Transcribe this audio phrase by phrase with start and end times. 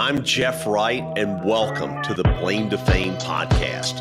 [0.00, 4.00] I'm Jeff Wright, and welcome to the Blame to Fame podcast.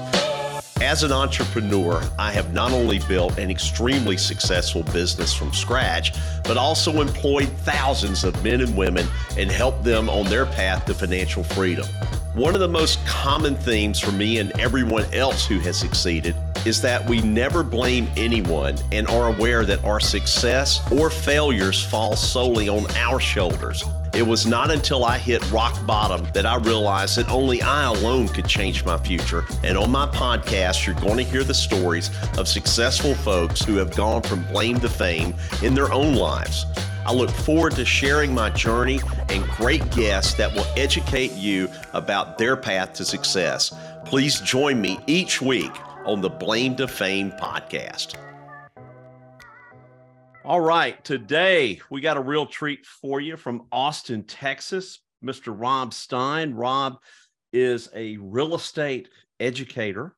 [0.81, 6.13] As an entrepreneur, I have not only built an extremely successful business from scratch,
[6.45, 9.07] but also employed thousands of men and women
[9.37, 11.85] and helped them on their path to financial freedom.
[12.33, 16.33] One of the most common themes for me and everyone else who has succeeded
[16.65, 22.15] is that we never blame anyone and are aware that our success or failures fall
[22.15, 23.83] solely on our shoulders.
[24.13, 28.27] It was not until I hit rock bottom that I realized that only I alone
[28.27, 29.45] could change my future.
[29.63, 33.95] And on my podcast, you're going to hear the stories of successful folks who have
[33.95, 36.65] gone from blame to fame in their own lives.
[37.05, 42.37] I look forward to sharing my journey and great guests that will educate you about
[42.37, 43.73] their path to success.
[44.05, 45.71] Please join me each week
[46.05, 48.15] on the Blame to Fame podcast.
[50.49, 55.53] All right, today we got a real treat for you from Austin, Texas, Mr.
[55.55, 56.55] Rob Stein.
[56.55, 56.97] Rob
[57.53, 60.15] is a real estate educator.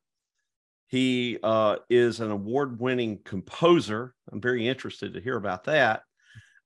[0.86, 4.14] He uh, is an award winning composer.
[4.32, 6.00] I'm very interested to hear about that.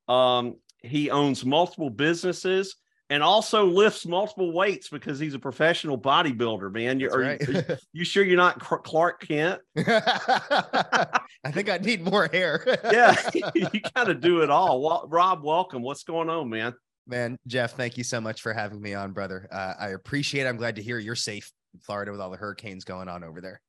[0.06, 2.76] Um, he owns multiple businesses
[3.08, 6.98] and also lifts multiple weights because he's a professional bodybuilder, man.
[6.98, 7.48] You, are, right.
[7.48, 9.60] you, are you sure you're not Clark Kent?
[9.76, 12.64] I think I need more hair.
[12.84, 13.16] yeah,
[13.54, 14.82] you kind of do it all.
[14.82, 15.82] Well, Rob, welcome.
[15.82, 16.74] What's going on, man?
[17.06, 19.48] Man, Jeff, thank you so much for having me on, brother.
[19.52, 20.48] Uh, I appreciate it.
[20.48, 23.40] I'm glad to hear you're safe in Florida with all the hurricanes going on over
[23.40, 23.60] there.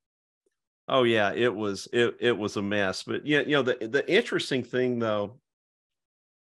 [0.88, 3.04] Oh yeah, it was it it was a mess.
[3.04, 5.38] But yeah, you know the the interesting thing though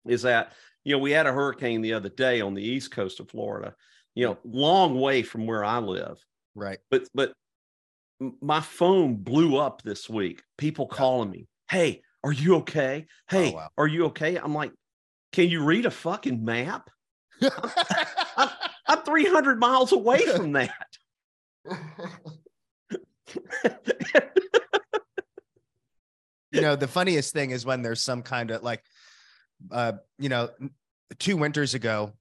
[0.05, 3.19] is that you know, we had a hurricane the other day on the east coast
[3.19, 3.75] of Florida,
[4.15, 6.17] you know, long way from where I live.
[6.55, 6.79] Right.
[6.89, 7.33] But but
[8.41, 10.43] my phone blew up this week.
[10.57, 13.07] People calling me, "Hey, are you okay?
[13.29, 13.69] Hey, oh, wow.
[13.77, 14.71] are you okay?" I'm like,
[15.31, 16.89] "Can you read a fucking map?"
[17.41, 17.51] I'm,
[18.87, 20.71] I'm 300 miles away from that.
[26.51, 28.83] you know, the funniest thing is when there's some kind of like
[29.71, 30.49] uh, you know,
[31.19, 32.13] two winters ago,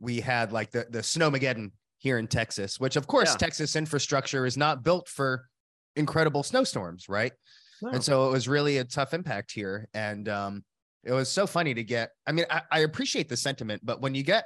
[0.00, 3.36] we had like the the snowmageddon here in Texas, which of course yeah.
[3.36, 5.48] Texas infrastructure is not built for
[5.96, 7.32] incredible snowstorms, right?
[7.80, 7.90] No.
[7.90, 9.88] And so it was really a tough impact here.
[9.94, 10.64] And um,
[11.04, 12.10] it was so funny to get.
[12.26, 14.44] I mean, I, I appreciate the sentiment, but when you get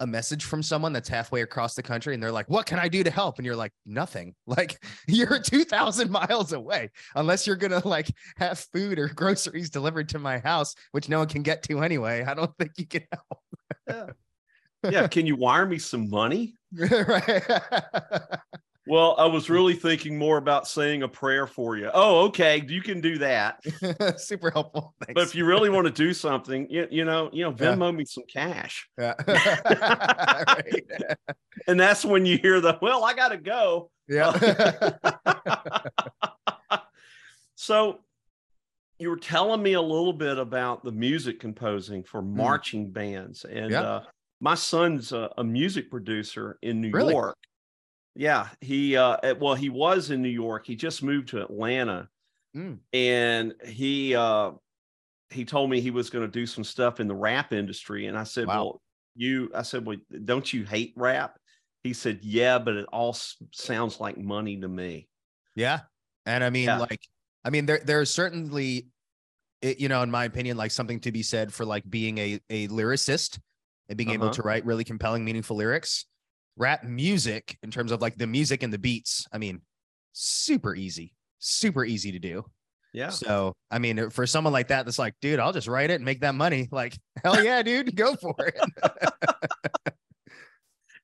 [0.00, 2.88] a message from someone that's halfway across the country and they're like, What can I
[2.88, 3.38] do to help?
[3.38, 4.34] And you're like, Nothing.
[4.46, 10.08] Like, you're 2,000 miles away, unless you're going to like have food or groceries delivered
[10.10, 12.24] to my house, which no one can get to anyway.
[12.24, 13.42] I don't think you can help.
[14.84, 14.90] yeah.
[14.90, 15.06] yeah.
[15.06, 16.54] Can you wire me some money?
[16.72, 17.42] right.
[18.88, 21.90] Well, I was really thinking more about saying a prayer for you.
[21.92, 23.60] Oh, okay, you can do that.
[24.18, 24.94] Super helpful.
[25.00, 25.14] Thanks.
[25.14, 27.96] But if you really want to do something, you, you know, you know, Venmo yeah.
[27.96, 28.88] me some cash.
[28.98, 29.14] Yeah.
[31.66, 33.90] and that's when you hear the, well, I got to go.
[34.08, 34.32] Yeah.
[37.54, 38.00] so
[38.98, 42.36] you were telling me a little bit about the music composing for hmm.
[42.36, 42.92] marching mm.
[42.92, 43.82] bands and yeah.
[43.82, 44.02] uh,
[44.40, 47.12] my son's a, a, music producer in New really?
[47.12, 47.36] York
[48.18, 50.66] yeah, he uh eh, well he was in New York.
[50.66, 52.08] He just moved to Atlanta.
[52.56, 52.78] Mm.
[52.92, 54.50] And he uh
[55.30, 58.18] he told me he was going to do some stuff in the rap industry and
[58.18, 58.54] I said, wow.
[58.64, 58.82] "Well,
[59.14, 61.38] you I said, "Well, don't you hate rap?"
[61.84, 63.16] He said, "Yeah, but it all
[63.52, 65.08] sounds like money to me."
[65.54, 65.82] Yeah.
[66.26, 66.78] And I mean yeah.
[66.78, 67.06] like
[67.44, 68.88] I mean there there's certainly
[69.62, 72.40] it, you know in my opinion like something to be said for like being a
[72.50, 73.38] a lyricist
[73.88, 74.24] and being uh-huh.
[74.24, 76.04] able to write really compelling meaningful lyrics
[76.58, 79.60] rap music in terms of like the music and the beats i mean
[80.12, 82.44] super easy super easy to do.
[82.92, 83.10] Yeah.
[83.10, 86.04] So i mean for someone like that that's like dude i'll just write it and
[86.04, 86.68] make that money.
[86.70, 88.60] Like hell yeah dude go for it.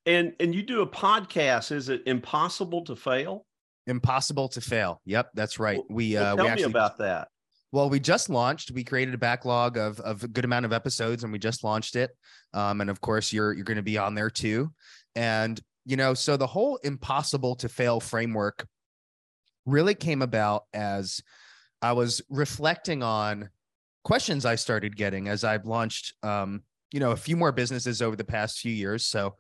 [0.07, 1.73] And and you do a podcast.
[1.73, 3.47] Is it impossible to fail?
[3.87, 5.01] Impossible to fail.
[5.07, 5.81] Yep that's right.
[5.89, 7.29] We well, uh tell we actually, me about that.
[7.73, 8.71] Well, we just launched.
[8.71, 11.97] We created a backlog of of a good amount of episodes, and we just launched
[11.97, 12.11] it.
[12.53, 14.71] Um, and of course, you're you're going to be on there too.
[15.17, 18.67] And, you know, so the whole impossible to fail framework
[19.67, 21.23] really came about as
[21.83, 23.51] I was reflecting on
[24.05, 26.63] questions I started getting as I've launched, um,
[26.93, 29.05] you know, a few more businesses over the past few years.
[29.07, 29.37] So,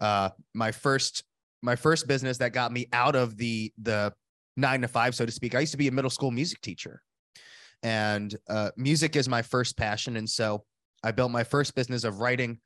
[0.00, 1.24] uh, my first,
[1.62, 4.12] my first business that got me out of the, the
[4.56, 7.02] nine to five, so to speak, I used to be a middle school music teacher
[7.82, 10.16] and, uh, music is my first passion.
[10.16, 10.64] And so
[11.04, 12.60] I built my first business of writing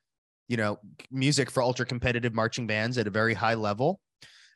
[0.47, 0.79] you know,
[1.11, 3.99] music for ultra competitive marching bands at a very high level.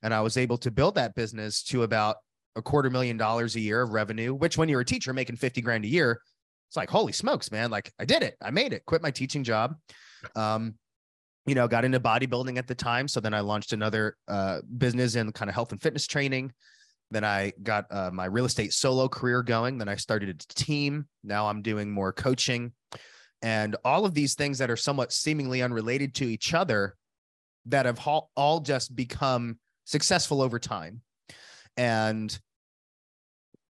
[0.04, 2.18] And I was able to build that business to about
[2.56, 5.62] a quarter million dollars a year of revenue, which when you're a teacher making 50
[5.62, 6.22] grand a year,
[6.70, 7.70] it's like, holy smokes, man.
[7.70, 8.36] Like I did it.
[8.42, 9.76] I made it, quit my teaching job.
[10.36, 10.76] Um,
[11.46, 13.08] you know, got into bodybuilding at the time.
[13.08, 16.54] So then I launched another uh, business in kind of health and fitness training.
[17.10, 19.78] Then I got uh, my real estate solo career going.
[19.78, 21.08] Then I started a team.
[21.24, 22.72] Now I'm doing more coaching
[23.42, 26.96] and all of these things that are somewhat seemingly unrelated to each other
[27.66, 28.00] that have
[28.36, 31.02] all just become successful over time.
[31.78, 32.38] And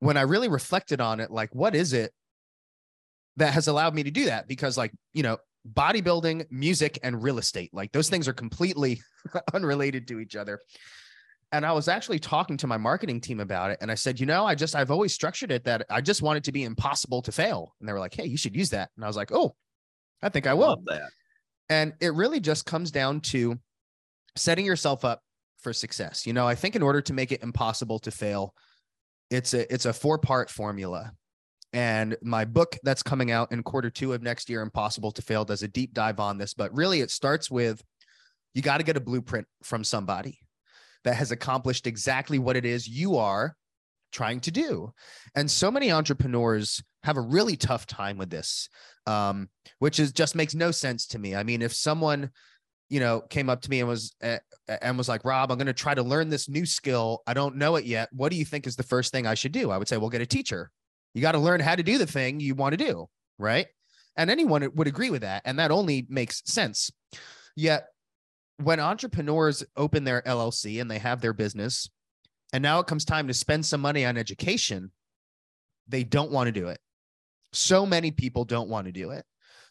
[0.01, 2.13] when I really reflected on it, like, what is it
[3.37, 4.49] that has allowed me to do that?
[4.49, 9.01] Because, like, you know, bodybuilding, music, and real estate, like, those things are completely
[9.55, 10.61] unrelated to each other.
[11.53, 13.79] And I was actually talking to my marketing team about it.
[13.81, 16.39] And I said, you know, I just, I've always structured it that I just want
[16.39, 17.75] it to be impossible to fail.
[17.79, 18.91] And they were like, hey, you should use that.
[18.97, 19.55] And I was like, oh,
[20.23, 20.83] I think I will.
[20.87, 21.11] that.
[21.69, 23.59] And it really just comes down to
[24.37, 25.23] setting yourself up
[25.59, 26.27] for success.
[26.27, 28.55] You know, I think in order to make it impossible to fail,
[29.31, 31.13] it's a it's a four part formula.
[31.73, 35.45] And my book that's coming out in quarter two of next year, Impossible to Fail,
[35.45, 36.55] does a deep dive on this.
[36.55, 37.83] But really, it starts with
[38.55, 40.39] you got to get a blueprint from somebody
[41.07, 43.57] that has accomplished exactly what it is you are
[44.13, 44.93] trying to do.
[45.35, 48.69] And so many entrepreneurs have a really tough time with this,
[49.07, 49.49] um,
[49.79, 51.35] which is just makes no sense to me.
[51.35, 52.31] I mean, if someone
[52.89, 54.39] you know, came up to me and was uh,
[54.69, 57.23] and was like, "Rob, I'm going to try to learn this new skill.
[57.27, 58.09] I don't know it yet.
[58.13, 60.09] What do you think is the first thing I should do?" I would say, "Well,
[60.09, 60.71] get a teacher.
[61.13, 63.09] You got to learn how to do the thing you want to do,
[63.39, 63.67] right?"
[64.17, 66.91] And anyone would agree with that, and that only makes sense.
[67.57, 67.87] Yet,
[68.59, 71.89] when entrepreneurs open their LLC and they have their business,
[72.53, 74.91] and now it comes time to spend some money on education,
[75.89, 76.79] they don't want to do it.
[77.53, 79.25] So many people don't want to do it.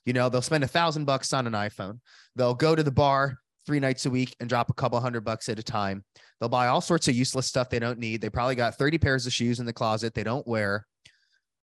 [0.06, 2.00] You know, they'll spend a thousand bucks on an iPhone.
[2.36, 5.50] They'll go to the bar three nights a week and drop a couple hundred bucks
[5.50, 6.04] at a time.
[6.40, 8.22] They'll buy all sorts of useless stuff they don't need.
[8.22, 10.86] They probably got 30 pairs of shoes in the closet they don't wear.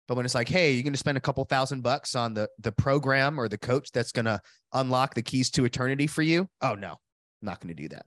[0.08, 2.50] But when it's like, hey, you're going to spend a couple thousand bucks on the
[2.60, 4.42] the program or the coach that's going to
[4.74, 6.98] unlock the keys to eternity for you, oh no,
[7.42, 8.06] not going to do that.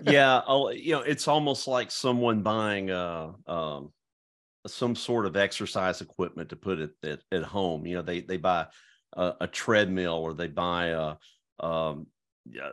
[0.02, 0.40] yeah,
[0.72, 3.92] you know, it's almost like someone buying uh, um,
[4.66, 7.86] some sort of exercise equipment to put it at, at home.
[7.86, 8.66] You know, they they buy
[9.14, 11.16] a, a treadmill or they buy a
[11.64, 12.06] um,
[12.50, 12.70] yeah,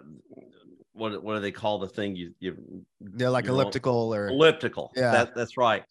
[0.93, 4.91] what what do they call the thing you you they're like elliptical or elliptical.
[4.95, 5.11] Yeah.
[5.11, 5.83] That, that's right.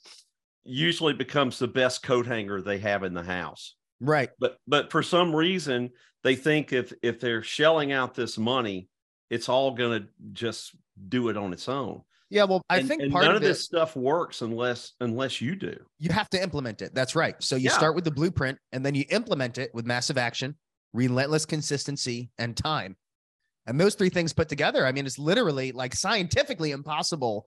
[0.64, 3.75] Usually becomes the best coat hanger they have in the house.
[4.00, 4.31] Right.
[4.38, 5.90] But but for some reason
[6.23, 8.88] they think if if they're shelling out this money
[9.31, 10.77] it's all going to just
[11.09, 13.59] do it on its own yeah, well, I and, think and part none of, this
[13.59, 15.77] it, stuff works unless unless you do.
[15.99, 16.94] You have to implement it.
[16.94, 17.35] That's right.
[17.41, 17.73] So you yeah.
[17.73, 20.56] start with the blueprint and then you implement it with massive action,
[20.93, 22.97] relentless consistency, and time.
[23.67, 27.47] And those three things put together, I mean, it's literally like scientifically impossible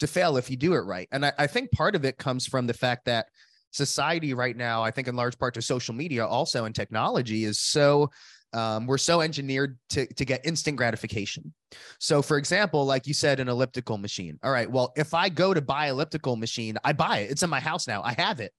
[0.00, 1.08] to fail if you do it right.
[1.12, 3.26] And I, I think part of it comes from the fact that
[3.70, 7.60] society right now, I think in large part to social media also and technology is
[7.60, 8.10] so
[8.52, 11.54] um, we're so engineered to, to get instant gratification.
[11.98, 14.38] So, for example, like you said, an elliptical machine.
[14.42, 14.70] All right.
[14.70, 17.30] Well, if I go to buy elliptical machine, I buy it.
[17.30, 18.02] It's in my house now.
[18.02, 18.52] I have it.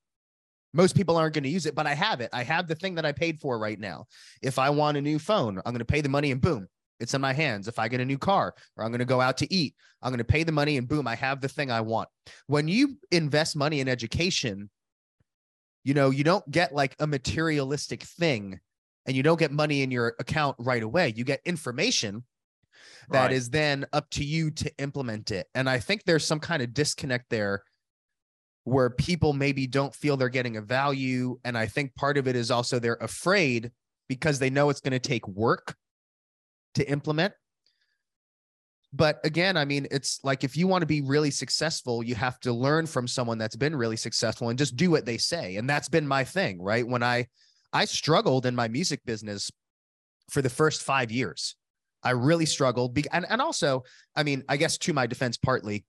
[0.73, 2.29] Most people aren't going to use it, but I have it.
[2.31, 4.05] I have the thing that I paid for right now.
[4.41, 6.67] If I want a new phone, I'm going to pay the money and boom,
[7.01, 7.67] it's in my hands.
[7.67, 10.11] If I get a new car or I'm going to go out to eat, I'm
[10.11, 12.07] going to pay the money and boom, I have the thing I want.
[12.47, 14.69] When you invest money in education,
[15.83, 18.59] you know, you don't get like a materialistic thing
[19.05, 21.13] and you don't get money in your account right away.
[21.15, 22.23] You get information
[23.09, 23.31] that right.
[23.31, 25.47] is then up to you to implement it.
[25.55, 27.63] And I think there's some kind of disconnect there
[28.63, 31.39] where people maybe don't feel they're getting a value.
[31.43, 33.71] And I think part of it is also they're afraid
[34.07, 35.75] because they know it's going to take work
[36.75, 37.33] to implement.
[38.93, 42.39] But again, I mean, it's like if you want to be really successful, you have
[42.41, 45.55] to learn from someone that's been really successful and just do what they say.
[45.55, 46.85] And that's been my thing, right?
[46.85, 47.27] When I
[47.73, 49.51] I struggled in my music business
[50.29, 51.55] for the first five years.
[52.03, 52.93] I really struggled.
[52.93, 53.83] Be- and, and also,
[54.15, 55.85] I mean, I guess to my defense, partly,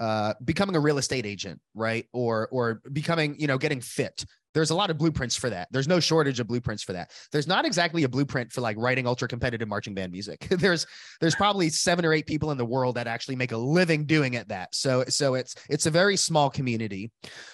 [0.00, 2.06] uh, becoming a real estate agent, right?
[2.12, 4.24] Or or becoming, you know, getting fit
[4.54, 5.68] there's a lot of blueprints for that.
[5.70, 7.12] There's no shortage of blueprints for that.
[7.32, 10.48] There's not exactly a blueprint for like writing ultra competitive marching band music.
[10.50, 10.86] there's
[11.20, 14.34] there's probably seven or eight people in the world that actually make a living doing
[14.34, 14.74] it that.
[14.74, 17.12] So so it's it's a very small community.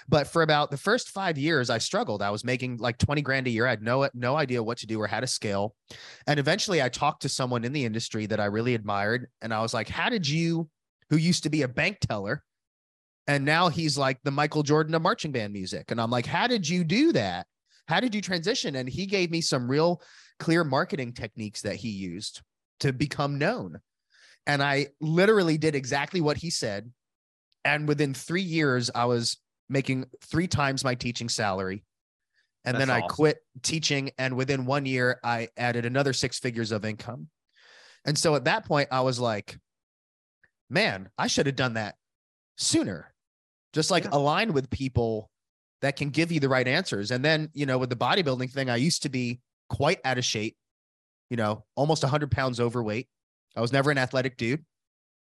[0.08, 2.22] But for about the first 5 years I struggled.
[2.22, 3.66] I was making like 20 grand a year.
[3.66, 5.74] I had no no idea what to do or how to scale.
[6.26, 9.60] And eventually I talked to someone in the industry that I really admired and I
[9.60, 10.68] was like, "How did you
[11.10, 12.42] who used to be a bank teller
[13.26, 15.90] and now he's like the Michael Jordan of marching band music.
[15.90, 17.46] And I'm like, how did you do that?
[17.88, 18.76] How did you transition?
[18.76, 20.02] And he gave me some real
[20.38, 22.42] clear marketing techniques that he used
[22.80, 23.80] to become known.
[24.46, 26.90] And I literally did exactly what he said.
[27.64, 29.38] And within three years, I was
[29.70, 31.82] making three times my teaching salary.
[32.66, 33.16] And That's then I awesome.
[33.16, 34.10] quit teaching.
[34.18, 37.28] And within one year, I added another six figures of income.
[38.04, 39.58] And so at that point, I was like,
[40.70, 41.96] man, I should have done that
[42.56, 43.12] sooner.
[43.72, 44.10] Just like Yeah.
[44.12, 45.30] align with people
[45.80, 47.10] that can give you the right answers.
[47.10, 50.24] And then, you know, with the bodybuilding thing, I used to be quite out of
[50.24, 50.56] shape,
[51.30, 53.08] you know, almost 100 pounds overweight.
[53.56, 54.64] I was never an athletic dude.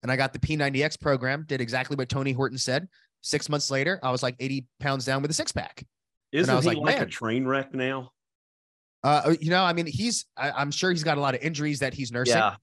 [0.03, 2.87] And I got the P90X program, did exactly what Tony Horton said.
[3.21, 5.83] Six months later, I was like 80 pounds down with a six pack.
[6.31, 8.11] Isn't was he like, like, a train wreck now?
[9.03, 11.79] Uh, you know, I mean, he's, I, I'm sure he's got a lot of injuries
[11.79, 12.55] that he's nursing, Yeah,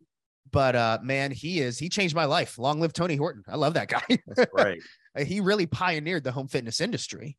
[0.53, 2.59] but uh, man, he is, he changed my life.
[2.59, 3.43] Long live Tony Horton.
[3.49, 4.19] I love that guy.
[4.57, 4.75] Uh,
[5.25, 7.37] he really pioneered the home fitness industry.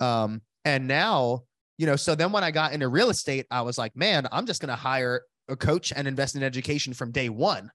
[0.00, 1.42] Um, and now,
[1.76, 4.46] you know, so then when I got into real estate, I was like, man, I'm
[4.46, 7.70] just going to hire a coach and invest in education from day one.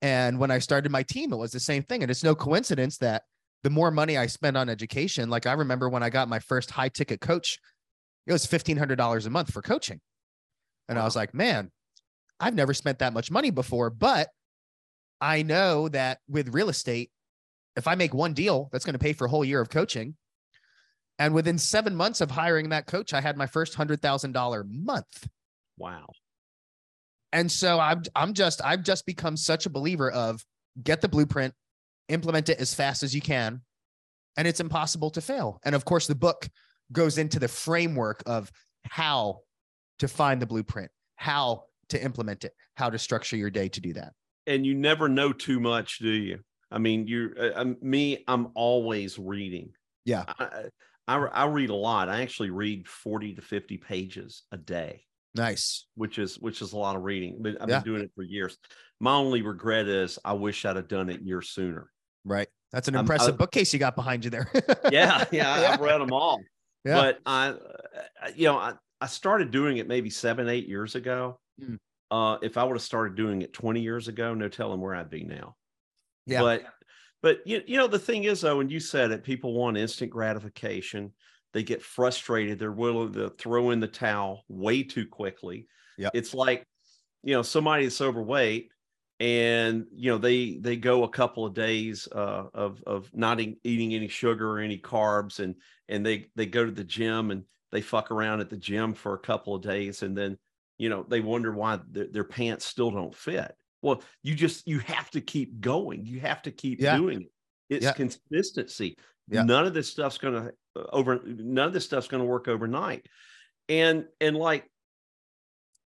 [0.00, 2.02] And when I started my team, it was the same thing.
[2.02, 3.22] And it's no coincidence that
[3.62, 6.70] the more money I spend on education, like I remember when I got my first
[6.70, 7.58] high ticket coach,
[8.26, 10.00] it was $1,500 a month for coaching.
[10.88, 11.70] And I was like, man,
[12.42, 14.28] I've never spent that much money before, but
[15.20, 17.12] I know that with real estate,
[17.76, 20.16] if I make one deal, that's going to pay for a whole year of coaching.
[21.20, 24.64] And within seven months of hiring that coach, I had my first hundred thousand dollar
[24.68, 25.28] month.
[25.78, 26.08] Wow.
[27.32, 30.44] And so I'm I'm just I've just become such a believer of
[30.82, 31.54] get the blueprint,
[32.08, 33.60] implement it as fast as you can,
[34.36, 35.60] and it's impossible to fail.
[35.64, 36.48] And of course, the book
[36.90, 38.50] goes into the framework of
[38.84, 39.42] how
[40.00, 43.92] to find the blueprint, how to implement it, how to structure your day to do
[43.94, 44.12] that.
[44.46, 46.40] And you never know too much, do you?
[46.70, 49.70] I mean, you, uh, um, me, I'm always reading.
[50.04, 50.24] Yeah.
[50.38, 50.64] I,
[51.06, 52.08] I, I read a lot.
[52.08, 55.04] I actually read 40 to 50 pages a day.
[55.34, 55.86] Nice.
[55.94, 57.38] which is which is a lot of reading.
[57.40, 57.78] But I've Yeah.
[57.80, 58.58] been doing it for years.
[59.00, 61.90] My only regret is I wish I'd have done it years sooner.
[62.24, 62.48] Right.
[62.70, 64.50] That's an Um, impressive I- bookcase you got behind you there.
[64.92, 65.70] Yeah, yeah, Yeah.
[65.72, 66.38] I've read them all.
[66.84, 66.94] Yeah.
[66.96, 67.56] But I, uh,
[68.36, 71.38] you know, I, I started doing it maybe seven, eight years ago.
[71.62, 71.78] Mm.
[72.10, 75.08] Uh, if I would have started doing it 20 years ago, no telling where I'd
[75.08, 75.56] be now.
[76.26, 76.40] Yeah.
[76.40, 76.64] But
[77.22, 80.10] but you, you know, the thing is though, and you said it, people want instant
[80.10, 81.12] gratification.
[81.54, 82.58] They get frustrated.
[82.58, 85.66] They're willing to throw in the towel way too quickly.
[85.98, 86.12] Yep.
[86.14, 86.66] It's like,
[87.22, 88.70] you know, somebody that's overweight
[89.22, 93.56] and you know they they go a couple of days uh, of of not e-
[93.62, 95.54] eating any sugar or any carbs and
[95.88, 99.14] and they they go to the gym and they fuck around at the gym for
[99.14, 100.36] a couple of days and then
[100.82, 104.80] you know they wonder why their, their pants still don't fit well you just you
[104.80, 106.96] have to keep going you have to keep Yeah.
[106.96, 107.28] doing it
[107.70, 107.92] it's Yeah.
[107.92, 108.96] consistency
[109.28, 109.44] Yeah.
[109.44, 113.06] none of this stuff's gonna uh, over none of this stuff's gonna work overnight
[113.68, 114.68] and and like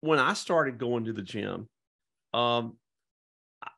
[0.01, 1.67] when i started going to the gym
[2.35, 2.77] um
[3.63, 3.71] I-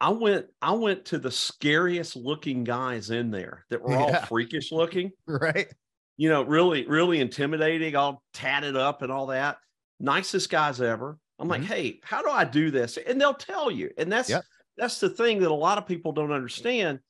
[0.00, 4.24] I went I went to the scariest looking guys in there that were all Yeah.
[4.24, 5.70] freakish looking right.
[6.16, 9.58] you know, really, really intimidating, all tatted up and all that.
[10.00, 11.18] Nicest guys ever.
[11.38, 11.66] I'm like, Mhm.
[11.66, 12.96] hey, how do I do this?
[12.96, 13.90] And they'll tell you.
[13.98, 14.44] And that's Yep.
[14.76, 17.00] that's the thing that a lot of people don't understand.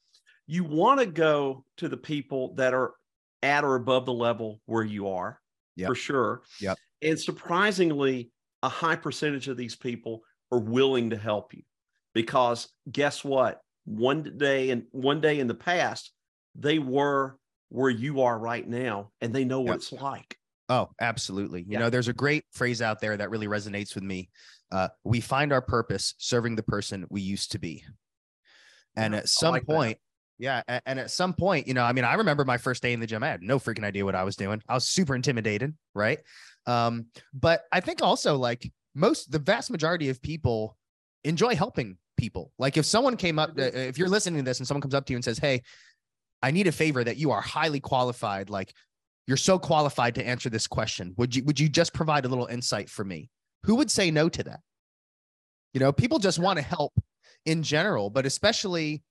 [0.46, 2.94] You want to go to the people that are
[3.42, 5.40] at or above the level where you are,
[5.76, 5.88] Yep.
[5.88, 6.42] for sure.
[6.60, 6.78] Yep.
[7.02, 11.62] And surprisingly, a high percentage of these people are willing to help you
[12.14, 13.60] because guess what?
[13.84, 16.12] One day and one day in the past,
[16.54, 19.76] they were where you are right now and they know what Yep.
[19.76, 20.38] it's like.
[20.68, 21.62] Oh, absolutely.
[21.62, 21.78] You Yeah.
[21.80, 24.28] know, there's a great phrase out there that really resonates with me.
[24.70, 27.84] Uh, we find our purpose serving the person we used to be.
[28.96, 29.72] And at some like that.
[29.72, 29.98] point,
[30.38, 33.00] yeah, and at some point, you know, I mean, I remember my first day in
[33.00, 33.22] the gym.
[33.22, 34.62] I had no freaking idea what I was doing.
[34.68, 36.18] I was super intimidated, right?
[36.66, 40.76] Um, but I think also like most, the vast majority of people
[41.24, 42.52] enjoy helping people.
[42.58, 45.06] Like if someone came up, uh, if you're listening to this and someone comes up
[45.06, 45.62] to you and says, "Hey,
[46.42, 48.74] I need a favor that you are highly qualified, like
[49.28, 51.14] you're so qualified to answer this question.
[51.18, 53.30] Would you would you just provide a little insight for me?"
[53.64, 54.60] Who would say no to that?
[55.74, 56.94] You know, people just want to help
[57.44, 59.02] in general, but especially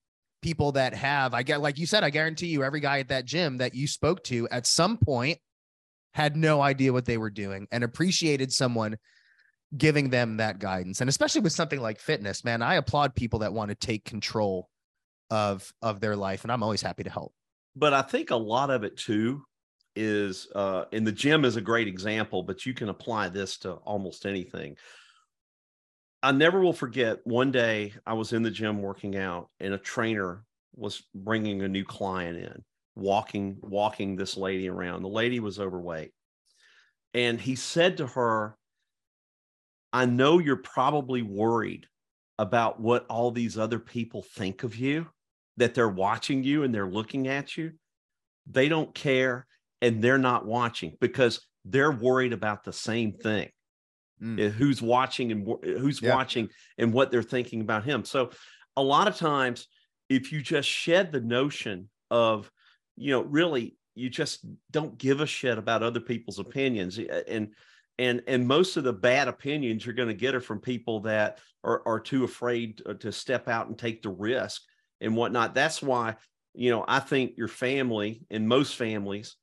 [0.41, 3.25] people that have, I get like you said, I guarantee you every guy at that
[3.25, 5.37] gym that you spoke to at some point
[6.13, 8.97] had no idea what they were doing and appreciated someone
[9.75, 10.99] giving them that guidance.
[10.99, 14.67] And especially with something like fitness, man, I applaud people that want to take control
[15.29, 17.33] of of their life and I'm always happy to help.
[17.75, 19.43] But I think a lot of it too
[19.97, 23.73] is uh and the gym is a great example, but you can apply this to
[23.73, 24.77] almost anything.
[26.23, 29.77] I never will forget one day I was in the gym working out and a
[29.77, 30.43] trainer
[30.75, 32.63] was bringing a new client in,
[32.95, 35.01] walking walking this lady around.
[35.01, 36.11] The lady was overweight.
[37.13, 38.55] And he said to her,
[39.91, 41.87] I know you're probably worried
[42.37, 45.07] about what all these other people think of you,
[45.57, 47.71] that they're watching you and they're looking at you.
[48.45, 49.47] They don't care
[49.81, 53.49] and they're not watching because they're worried about the same thing.
[54.21, 54.39] mm.
[54.39, 56.15] Eh, who's watching and who's yeah.
[56.15, 58.03] watching and what they're thinking about him.
[58.05, 58.31] So
[58.75, 59.67] a lot of times,
[60.09, 62.49] if you just shed the notion of,
[62.95, 67.23] you know, really, you just don't give a shit about other people's opinions eh, eh,
[67.27, 67.49] and
[67.99, 71.39] and and most of the bad opinions you're going to get are from people that
[71.63, 74.61] are, are too afraid to step out and take the risk
[75.01, 76.15] and whatnot that's why
[76.53, 79.35] you know i think your family and most families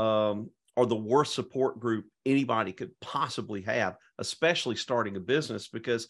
[0.00, 6.08] um, are the worst support group anybody could possibly have, especially starting a business, because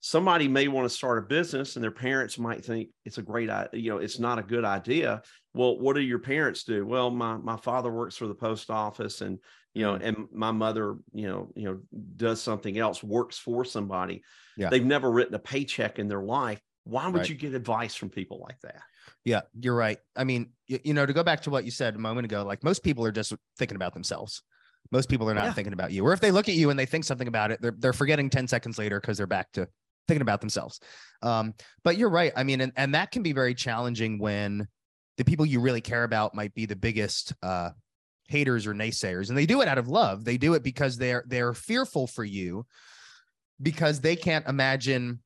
[0.00, 3.50] somebody may want to start a business and their parents might think it's a great
[3.50, 5.20] idea, you know it's not a good idea
[5.52, 9.20] well what do your parents do well my my father works for the post office
[9.20, 9.38] and
[9.74, 10.02] you know mm.
[10.02, 11.78] and my mother you know you know
[12.16, 14.22] does something else works for somebody
[14.56, 14.70] yeah.
[14.70, 17.28] they've never written a paycheck in their life why would right.
[17.28, 18.80] you get advice from people like that
[19.24, 19.98] yeah, you're right.
[20.16, 22.44] I mean, you, you, know, to go back to what you said a moment ago,
[22.44, 24.42] like most people are just thinking about themselves.
[24.90, 25.52] Most people are not yeah.
[25.52, 26.04] thinking about you.
[26.04, 28.30] Or if they look at you and they think something about it, they're they're forgetting
[28.30, 29.68] 10 seconds later because they're back to
[30.08, 30.80] thinking about themselves.
[31.22, 32.32] Um, but you're right.
[32.34, 34.66] I mean, and, and that can be very challenging when
[35.16, 37.70] the people you really care about might be the biggest uh
[38.28, 39.28] haters or naysayers.
[39.28, 40.24] And they do it out of love.
[40.24, 42.66] They do it because they're they're fearful for you
[43.60, 45.20] because they can't imagine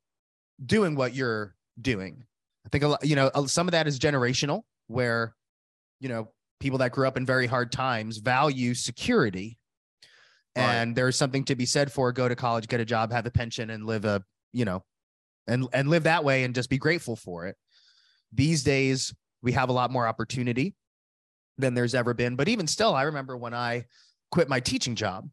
[0.65, 2.25] doing what you're doing
[2.67, 5.35] I think a lot, you know, some of that is generational, where
[6.01, 9.59] you know people that grew up in very hard times value security,
[10.57, 10.65] right.
[10.65, 13.31] and there's something to be said for go to college, get a job, have a
[13.31, 14.83] pension, and live a you know,
[15.47, 17.57] and and live that way and just be grateful for it.
[18.33, 20.75] These days, we have a lot more opportunity
[21.59, 22.37] than there's ever been.
[22.37, 23.85] But even still, I remember when I
[24.31, 25.29] quit my teaching job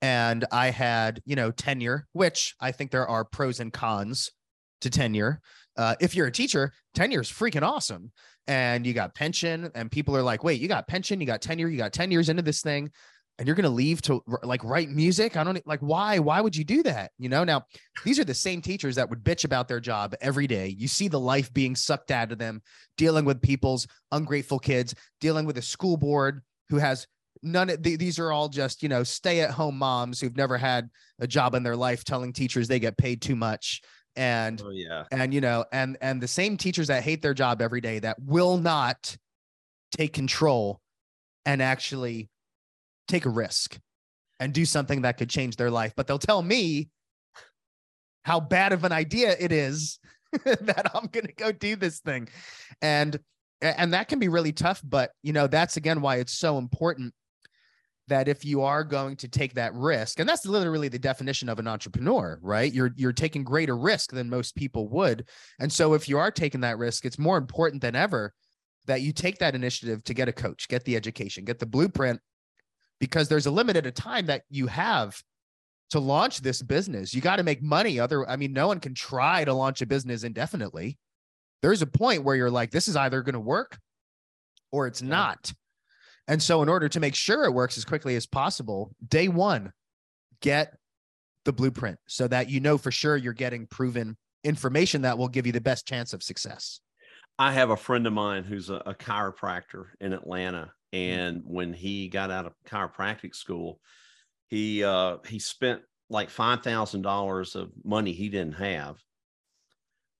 [0.00, 4.30] and I had, you know, tenure, which I think there are pros and cons
[4.80, 5.40] to tenure
[5.76, 8.12] uh, if you're a teacher, tenure is freaking awesome.
[8.46, 11.68] And you got pension, and people are like, wait, you got pension, you got tenure,
[11.68, 12.90] you got 10 years into this thing,
[13.38, 15.36] and you're going to leave to like write music.
[15.36, 17.12] I don't like why, why would you do that?
[17.18, 17.64] You know, now
[18.04, 20.74] these are the same teachers that would bitch about their job every day.
[20.76, 22.62] You see the life being sucked out of them,
[22.96, 27.06] dealing with people's ungrateful kids, dealing with a school board who has
[27.42, 30.88] none of these are all just you know stay at home moms who've never had
[31.18, 33.82] a job in their life telling teachers they get paid too much
[34.16, 35.04] and oh, yeah.
[35.10, 38.20] and you know and and the same teachers that hate their job every day that
[38.20, 39.16] will not
[39.96, 40.80] take control
[41.46, 42.28] and actually
[43.08, 43.78] take a risk
[44.38, 46.88] and do something that could change their life but they'll tell me
[48.24, 49.98] how bad of an idea it is
[50.44, 52.28] that I'm going to go do this thing.
[52.80, 53.18] And
[53.60, 57.14] and that can be really tough but you know that's again why it's so important
[58.12, 61.58] that if you are going to take that risk and that's literally the definition of
[61.58, 62.70] an entrepreneur right?
[62.70, 65.26] You're you're taking greater risk than most people would.
[65.58, 68.34] And so if you are taking that risk it's more important than ever
[68.86, 72.20] that you take that initiative to get a coach get the education get the blueprint
[73.00, 75.20] because there's a limited a time that you have
[75.90, 77.14] to launch this business.
[77.14, 79.86] You got to make money other i mean no one can try to launch a
[79.86, 80.98] business indefinitely.
[81.62, 83.78] There's a point where you're like this is either going to work
[84.70, 85.50] or it's not
[86.28, 89.72] and so, in order to make sure it works as quickly as possible, day one,
[90.40, 90.76] get
[91.44, 95.46] the blueprint so that you know for sure you're getting proven information that will give
[95.46, 96.80] you the best chance of success.
[97.38, 100.98] I have a friend of mine who's a, a chiropractor in Atlanta, mm-hmm.
[100.98, 103.80] and when he got out of chiropractic school,
[104.48, 108.98] he uh, he spent like five thousand dollars of money he didn't have,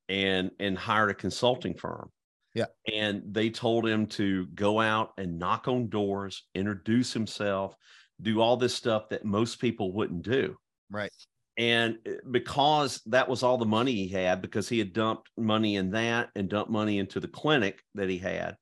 [0.09, 2.11] and and hired a consulting firm
[2.55, 2.67] yeah.
[2.93, 7.75] And they told him to go out and knock on doors, introduce himself,
[8.21, 10.57] do all this stuff that most people wouldn't do.
[10.91, 11.13] Right.
[11.57, 15.77] And eh, because that was all the money he had, because he had dumped money
[15.77, 18.57] in that and dumped money into the clinic that he had,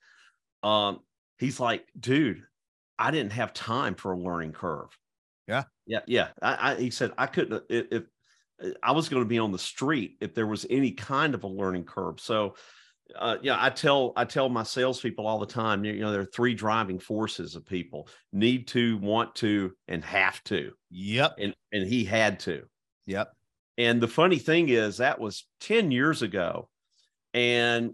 [0.62, 1.00] um,
[1.38, 2.42] he's like, dude,
[2.98, 4.96] I didn't have time for a learning curve.
[5.48, 5.64] Yeah.
[5.87, 6.00] Yeah.
[6.07, 6.29] Yeah.
[6.40, 8.03] I, I he said, I couldn't, if, if
[8.62, 11.42] eh, I was going to be on the street if there was any kind of
[11.42, 12.20] a learning curve.
[12.20, 12.55] So,
[13.16, 15.85] uh, yeah, I tell I tell my salespeople all the time.
[15.85, 20.42] You know, there are three driving forces of people: need to, want to, and have
[20.44, 20.73] to.
[20.90, 21.35] Yep.
[21.38, 22.64] And and he had to.
[23.07, 23.33] Yep.
[23.79, 26.68] And the funny thing is, that was ten years ago,
[27.35, 27.92] and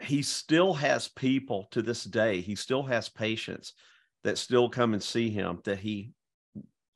[0.00, 2.40] he still has people to this day.
[2.40, 3.72] He still has patients
[4.24, 6.12] that still come and see him that he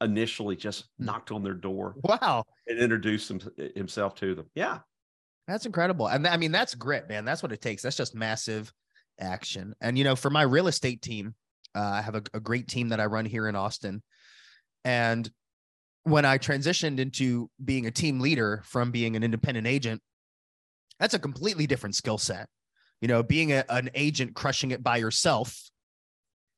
[0.00, 1.94] initially just knocked on their door.
[2.02, 2.44] Wow.
[2.66, 3.40] And introduced him,
[3.74, 4.46] himself to them.
[4.54, 4.78] Yeah.
[5.50, 6.06] That's incredible.
[6.06, 7.24] And I mean, that's grit, man.
[7.24, 7.82] That's what it takes.
[7.82, 8.72] That's just massive
[9.18, 9.74] action.
[9.80, 11.34] And, you know, for my real estate team,
[11.74, 14.02] uh, I have a, a great team that I run here in Austin.
[14.84, 15.28] And
[16.04, 20.00] when I transitioned into being a team leader from being an independent agent,
[21.00, 22.48] that's a completely different skill set.
[23.00, 25.70] You know, being a, an agent, crushing it by yourself,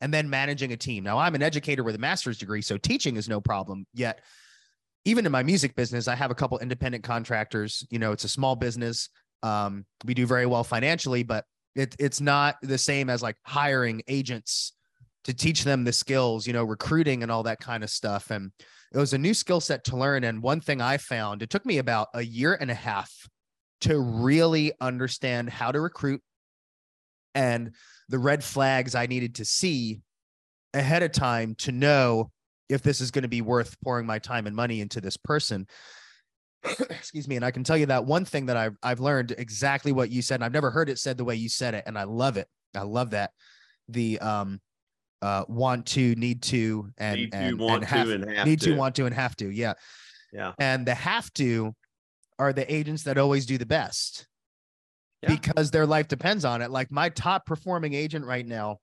[0.00, 1.05] and then managing a team.
[1.05, 3.87] Now, I'm an educator with a master's degree, so teaching is no problem.
[3.94, 4.20] Yet,
[5.05, 7.87] even in my music business, I have a couple independent contractors.
[7.91, 9.09] You know, it's a small business.
[9.43, 14.03] Um, we do very well financially, but it, it's not the same as like hiring
[14.07, 14.73] agents
[15.25, 18.31] to teach them the skills, you know, recruiting and all that kind of stuff.
[18.31, 18.53] And
[18.93, 20.25] it was a new skill set to learn.
[20.25, 23.11] And one thing I found, it took me about a year and a half
[23.83, 26.21] to really understand how to recruit
[27.35, 27.73] and
[28.09, 30.01] the red flags I needed to see
[30.75, 32.31] ahead of time to know
[32.73, 35.67] if this is going to be worth pouring my time and money into this person.
[36.91, 37.37] Excuse me.
[37.37, 40.23] And I can tell you that one thing that I've, I've learned exactly what you
[40.23, 40.37] said.
[40.37, 41.85] And I've never heard it said the way you said it.
[41.87, 42.49] And I love it.
[42.75, 43.31] I love that.
[43.89, 44.61] The, um,
[45.21, 48.47] uh, want to, need to, and, Need to, and, want and have, to, and have
[48.47, 48.71] need to.
[48.71, 48.77] to.
[48.77, 49.51] want to, and have to.
[49.51, 49.75] Yeah.
[50.33, 50.53] Yeah.
[50.59, 51.75] And the have to
[52.39, 54.27] are the agents that always do the best
[55.23, 55.37] Yeah.
[55.37, 56.71] because their life depends on it.
[56.71, 58.79] Like my top performing agent right now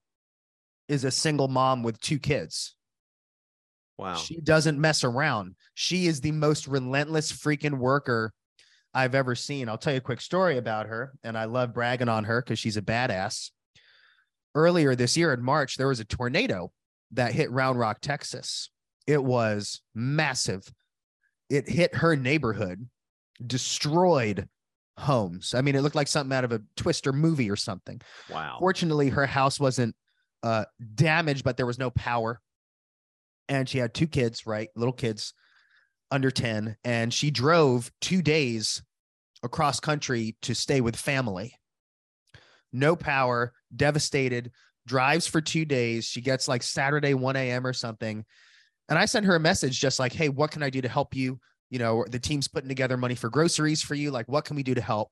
[0.87, 2.75] is a single mom with two kids.
[3.99, 4.15] Wow.
[4.15, 5.55] She doesn't mess around.
[5.73, 8.31] She is the most relentless freaking worker
[8.93, 9.67] I've ever seen.
[9.67, 12.59] I'll tell you a quick story about her, and I love bragging on her because
[12.59, 13.51] she's a badass.
[14.55, 16.71] Earlier this year in March, there was a tornado
[17.11, 18.69] that hit Round Rock, Texas.
[19.05, 20.63] It was massive.
[21.49, 22.87] It hit her neighborhood,
[23.45, 24.47] destroyed
[24.97, 25.53] homes.
[25.53, 27.99] I mean, it looked like something out of a Twister movie or something.
[28.29, 28.55] wow.
[28.59, 29.93] Fortunately, her house wasn't
[30.41, 30.63] uh,
[30.95, 32.39] damaged, but there was no power.
[33.49, 34.69] And she had two kids, right?
[34.75, 35.33] Little kids
[36.11, 36.77] under 10.
[36.83, 38.81] And she drove two days
[39.43, 41.55] across country to stay with family.
[42.71, 44.51] No power, devastated,
[44.85, 46.05] drives for two days.
[46.05, 47.65] She gets like Saturday, 1 a.m.
[47.65, 48.23] or something.
[48.87, 51.15] And I sent her a message just like, hey, what can I do to help
[51.15, 51.39] you?
[51.69, 54.11] You know, the team's putting together money for groceries for you.
[54.11, 55.11] Like, what can we do to help?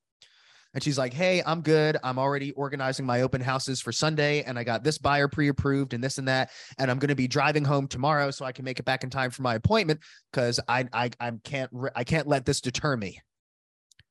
[0.73, 1.97] And she's like, Hey, I'm good.
[2.03, 5.93] I'm already organizing my open houses for Sunday, and I got this buyer pre approved
[5.93, 6.51] and this and that.
[6.77, 9.09] And I'm going to be driving home tomorrow so I can make it back in
[9.09, 10.01] time for my appointment
[10.31, 13.19] because I, I, I can't, I can't let this deter me.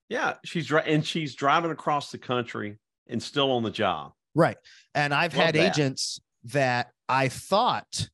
[0.08, 0.34] Yeah.
[0.44, 0.86] She's right.
[0.86, 4.12] And she's driving across the country and still on the job.
[4.34, 4.56] Right.
[4.94, 5.70] And I've Love had that.
[5.70, 8.08] agents that I thought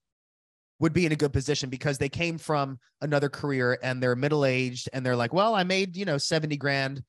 [0.78, 4.44] would be in a good position because they came from another career and they're middle
[4.44, 7.02] aged and they're like, well, I made, you know, 70 grand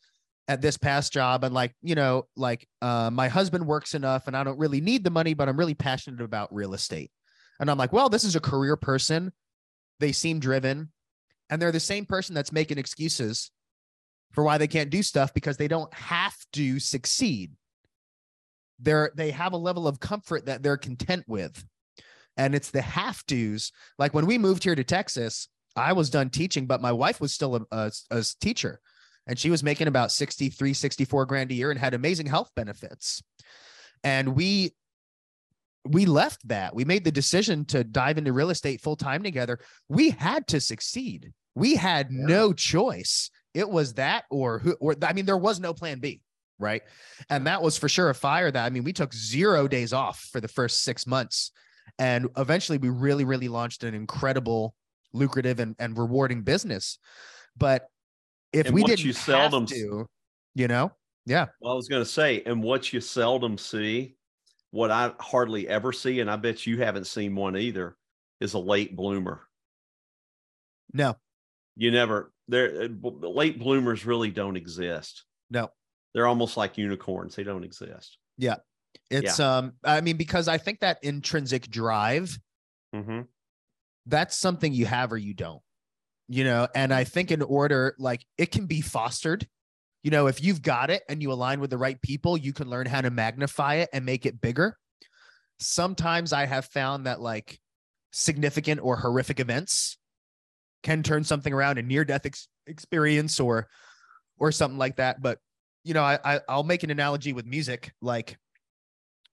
[0.48, 1.44] at this past job.
[1.44, 5.04] And like, you know, like uh, my husband works enough and I don't really need
[5.04, 7.12] the money, but I'm really passionate about real estate.
[7.60, 9.32] And I'm like, well, this is a career person.
[10.00, 10.92] They seem driven
[11.50, 13.52] and they're the same person that's making excuses
[14.32, 17.52] for why they can't do stuff because they don't have to succeed
[18.80, 21.64] they're they have a level of comfort that they're content with
[22.38, 26.30] and it's the have to's like when we moved here to texas i was done
[26.30, 28.80] teaching but my wife was still a, a, a teacher
[29.28, 33.22] and she was making about 63 64 grand a year and had amazing health benefits.
[34.04, 34.74] And we
[35.86, 36.74] we left that.
[36.74, 39.60] We made the decision to dive into real estate full time together.
[39.90, 41.34] We had to succeed.
[41.56, 42.26] We had Yeah.
[42.26, 43.30] no choice.
[43.54, 46.22] It was that or who or i mean there was no plan b
[46.60, 46.84] right?
[47.30, 50.20] And that was for sure a fire that i mean we took zero days off
[50.32, 51.52] for the first six months.
[52.00, 54.74] And eventually we really really launched an incredible
[55.14, 56.98] lucrative and, and rewarding business.
[57.56, 57.88] But
[58.54, 60.06] if And we didn't you seldom have to
[60.56, 60.92] you know
[61.26, 64.16] yeah Well, I was going to say, and what you seldom see,
[64.72, 67.98] what I hardly ever see, and I bet you haven't seen one either,
[68.40, 69.42] is a late bloomer.
[70.94, 71.16] no
[71.76, 75.24] You never, there, late bloomers really don't exist.
[75.50, 75.70] no
[76.14, 77.36] They're almost like unicorns.
[77.36, 78.18] They don't exist.
[78.38, 78.58] Yeah,
[79.10, 82.38] it's um i mean because i think that intrinsic drive
[82.96, 83.22] Mm-hmm.
[84.06, 85.62] that's something you have or you don't
[86.34, 89.48] you know and i think in order like it can be fostered.
[90.02, 92.70] You know if you've got it and you align with the right people you can
[92.70, 94.78] learn how to magnify it and make it bigger.
[95.60, 97.60] Sometimes i have found that like
[98.12, 99.98] significant or horrific events
[100.82, 103.68] can turn something around a near death ex- experience or
[104.38, 105.40] or something like that but
[105.84, 108.38] you know I, I i'll make an analogy with music like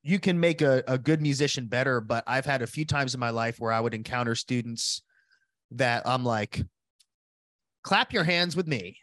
[0.03, 3.21] you can make a, a good musician better but i've had a few times in
[3.21, 5.03] my life where i would encounter students
[5.73, 6.63] that i'm like
[7.83, 8.97] clap your hands with me.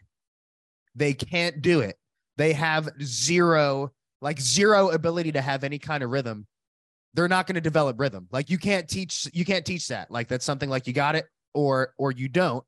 [0.96, 1.98] They can't do it.
[2.38, 6.48] They have zero like zero ability to have any kind of rhythm.
[7.14, 8.28] They're not going to develop rhythm.
[8.32, 10.12] Like you can't teach you can't teach that.
[10.12, 12.64] Like that's something like you got it or or you don't.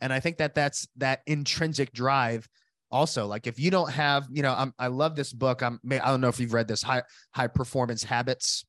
[0.00, 2.48] And i think that that's that intrinsic drive
[2.90, 3.26] also.
[3.26, 5.62] Like if you don't have you know I'm, i love this book.
[5.62, 7.02] I'm i don't know if you've read this high
[7.34, 8.64] high performance habits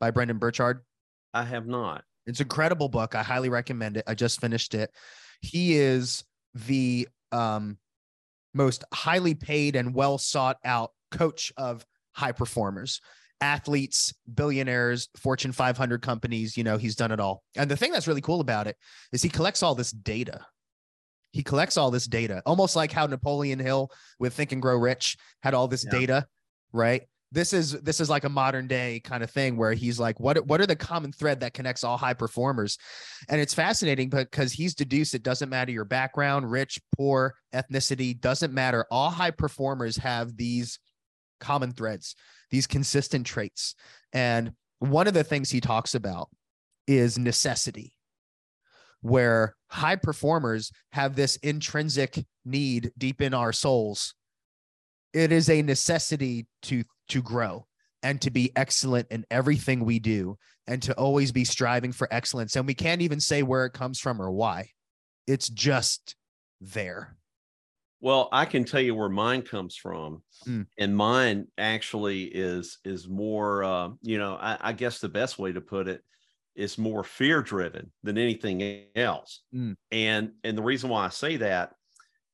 [0.00, 0.80] by brendon burchard.
[1.32, 2.04] I have not.
[2.26, 3.14] it's an incredible book.
[3.14, 4.04] I highly recommend it.
[4.06, 4.90] I just finished it.
[5.44, 7.78] He is the um,
[8.52, 13.00] most highly paid and well sought out coach of high performers,
[13.40, 16.56] athletes, billionaires, Fortune 500 companies.
[16.56, 17.42] You know, he's done it all.
[17.56, 18.76] And the thing that's really cool about it
[19.12, 20.46] is he collects all this data.
[21.32, 25.16] he collects all this data, almost like how Napoleon Hill with Think and Grow Rich
[25.42, 25.90] had all this Yeah.
[25.98, 26.26] data,
[26.72, 27.02] right?
[27.34, 30.46] This is this is like a modern day kind of thing where he's like, what
[30.46, 32.78] what are the common thread that connects all high performers?
[33.28, 38.54] And it's fascinating because he's deduced it doesn't matter your background, rich, poor, ethnicity, doesn't
[38.54, 38.86] matter.
[38.88, 40.78] All high performers have these
[41.40, 42.14] common threads,
[42.50, 43.74] these consistent traits.
[44.12, 46.28] And one of the things he talks about
[46.86, 47.94] is necessity,
[49.00, 54.14] where high performers have this intrinsic need deep in our souls.
[55.12, 57.66] It is a necessity to to grow
[58.02, 60.36] and to be excellent in everything we do
[60.66, 62.56] and to always be striving for excellence.
[62.56, 64.70] And we can't even say where it comes from or why.
[65.26, 66.16] It's just
[66.60, 67.16] there.
[68.00, 70.66] Well, I can tell you where mine comes from, Mm.
[70.76, 73.64] and mine actually is is more.
[73.64, 76.02] Uh, you know, I, I guess the best way to put it
[76.54, 79.42] is more fear driven than anything else.
[79.54, 79.76] Mm.
[79.90, 81.72] And and the reason why I say that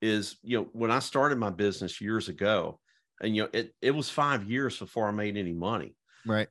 [0.03, 2.81] is, you know, when I started my business years ago,
[3.21, 5.97] and you know, it it was five years before I made any money.
[6.27, 6.49] Right.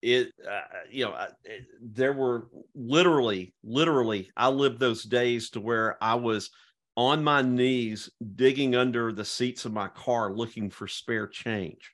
[0.00, 5.60] It, uh, you know, I- it, there were literally, literally, I lived those days to
[5.60, 6.50] where I was
[6.96, 11.92] on my knees digging under the seats of my car looking for spare change.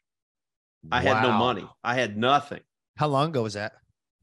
[0.90, 1.68] I had no money.
[1.84, 2.62] I had nothing.
[2.96, 3.74] How long ago was that?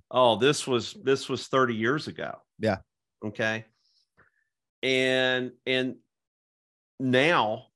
[0.10, 2.39] Oh, this was this was 30 years ago.
[2.60, 2.78] Yeah.
[3.24, 3.65] Okay.
[4.84, 5.98] And and
[7.00, 7.68] now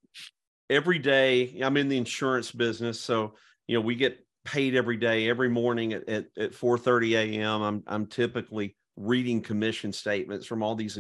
[0.70, 3.00] every day I'm in the insurance business.
[3.00, 3.36] So,
[3.68, 7.62] you know, we get paid every day, every morning at, at, at 4 30 a.m.
[7.62, 11.00] I'm I'm typically reading commission statements from all these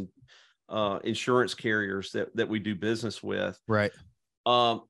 [0.69, 3.59] uh, insurance carriers that that we do business with.
[3.67, 3.91] Right.
[4.45, 4.81] Um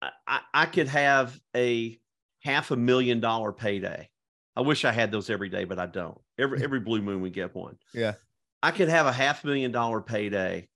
[0.00, 1.98] I- I, I could have a
[2.42, 4.08] half a million dollar payday.
[4.56, 6.18] I wish I had those every day, but I don't.
[6.38, 7.76] Every every blue moon we get one.
[7.94, 8.14] Yeah.
[8.62, 10.68] I could have a half million dollar payday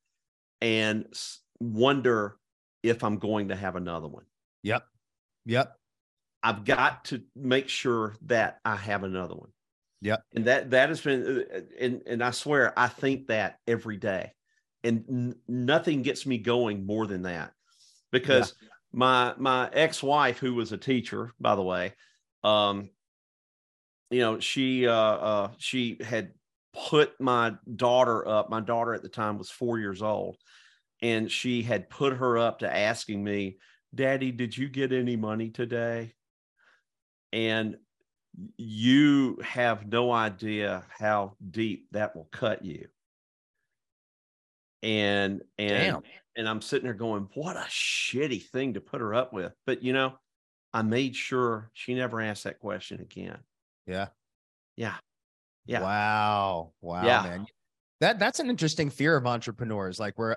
[0.61, 1.07] and
[1.61, 2.37] wonder
[2.89, 4.25] if I'm going to have another one.
[4.63, 4.85] Yep.
[5.47, 5.77] Yep.
[6.43, 9.51] I've got to make sure that I have another one.
[10.03, 10.23] Yep.
[10.35, 14.33] And that that has been uh, and and I swear I think that every day.
[14.85, 17.53] And n- nothing gets me going more than that.
[18.13, 18.55] Because
[18.93, 21.95] my my ex-wife who was a teacher by the way,
[22.45, 22.91] um
[24.11, 26.33] you know, she uh uh she had
[26.89, 28.51] put my daughter up.
[28.51, 30.37] My daughter at the time was 4 years old
[31.03, 33.59] and she had put her up to asking me,
[33.95, 36.15] "Daddy, did you get any money today?"
[37.33, 37.79] And
[38.57, 42.89] you have no idea how deep that will cut you.
[44.83, 46.03] And and Damn.
[46.37, 49.83] and I'm sitting there going, "What a shitty thing to put her up with." But
[49.83, 50.19] you know,
[50.73, 53.39] I made sure she never asked that question again.
[53.87, 54.09] Yeah.
[54.77, 54.99] Yeah.
[55.65, 55.83] Yeah.
[55.83, 56.75] Wow.
[56.81, 57.23] Wow, Yeah.
[57.23, 57.47] man.
[58.01, 59.99] That that's an interesting fear of entrepreneurs.
[59.99, 60.37] Like where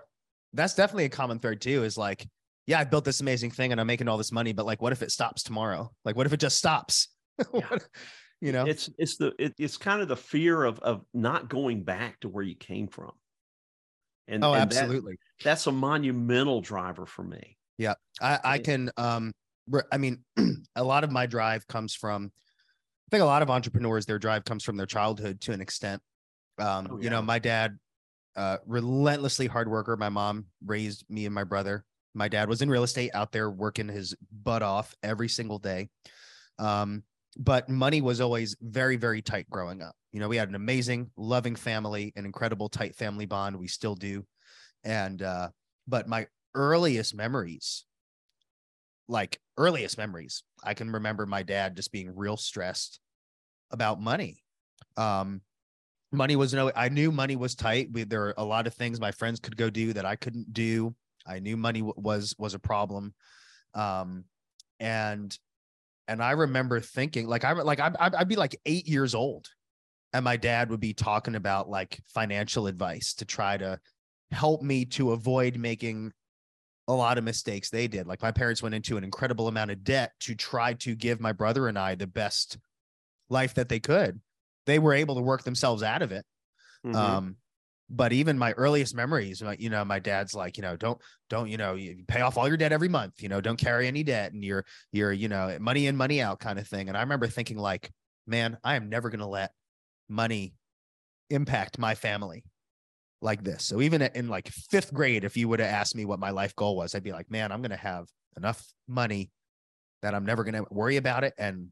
[0.53, 2.27] that's definitely a common thread too, is like,
[2.67, 4.91] yeah, I built this amazing thing and I'm making all this money, but like what
[4.93, 5.91] if it stops tomorrow?
[6.05, 7.09] Like what if it just stops?
[7.51, 7.87] What-
[8.41, 8.65] you know?
[8.65, 12.29] It's it's the it, it's kind of the fear of of not going back to
[12.29, 13.11] where you came from.
[14.27, 15.15] And oh, and that- absolutely.
[15.43, 17.57] that's a monumental driver for me.
[17.77, 19.33] Yeah i, I can um
[19.91, 20.23] I mean
[20.75, 22.31] a lot of my drive comes from
[23.07, 26.01] I think a lot of entrepreneurs their drive comes from their childhood to an extent.
[26.59, 27.79] Um, Oh, you know, my dad
[28.39, 29.97] uh relentlessly hard worker.
[29.97, 31.83] My mom raised me and my brother.
[32.13, 35.89] My dad was in real estate out there working his butt off every single day.
[36.57, 37.03] Um,
[37.37, 39.93] but money was always very, very tight growing up.
[40.13, 43.57] You know, we had an amazing, loving family, an incredible tight family bond.
[43.59, 44.25] We still do.
[44.85, 45.49] And uh,
[45.85, 47.83] but my earliest memories
[49.09, 52.99] like earliest memories i can remember my dad just being real stressed
[53.71, 54.43] about money
[54.97, 55.41] um
[56.11, 58.99] money was no i knew money was tight we, there were a lot of things
[58.99, 60.93] my friends could go do that i couldn't do
[61.27, 63.13] i knew money w- was was a problem
[63.75, 64.23] um
[64.79, 65.37] and
[66.07, 69.47] and i remember thinking like i like I'd, I'd I'd be like eight years old
[70.13, 73.79] and my dad would be talking about like financial advice to try to
[74.31, 76.11] help me to avoid making
[76.87, 78.07] a lot of mistakes they did.
[78.07, 81.31] Like my parents went into an incredible amount of debt to try to give my
[81.31, 82.57] brother and I the best
[83.29, 84.19] life that they could.
[84.69, 86.25] They were able to work themselves out of it.
[86.85, 86.95] Mhm.
[86.95, 87.37] Um,
[87.89, 91.49] but even my earliest memories, like, you know, my dad's like, you know, don't, don't,
[91.49, 94.03] you know, you pay off all your debt every month, you know, don't carry any
[94.03, 96.87] debt and you're, you're, you know, money in, money out kind of thing.
[96.87, 97.89] And I remember thinking like,
[98.27, 99.53] man, I am never going to let
[100.07, 100.53] money
[101.31, 102.45] impact my family
[103.21, 103.65] like this.
[103.65, 106.55] So even in like fifth grade, if you would have asked me what my life
[106.55, 109.31] goal was, I'd be like, man, I'm going to have enough money
[110.03, 111.33] that I'm never going to worry about it.
[111.39, 111.69] And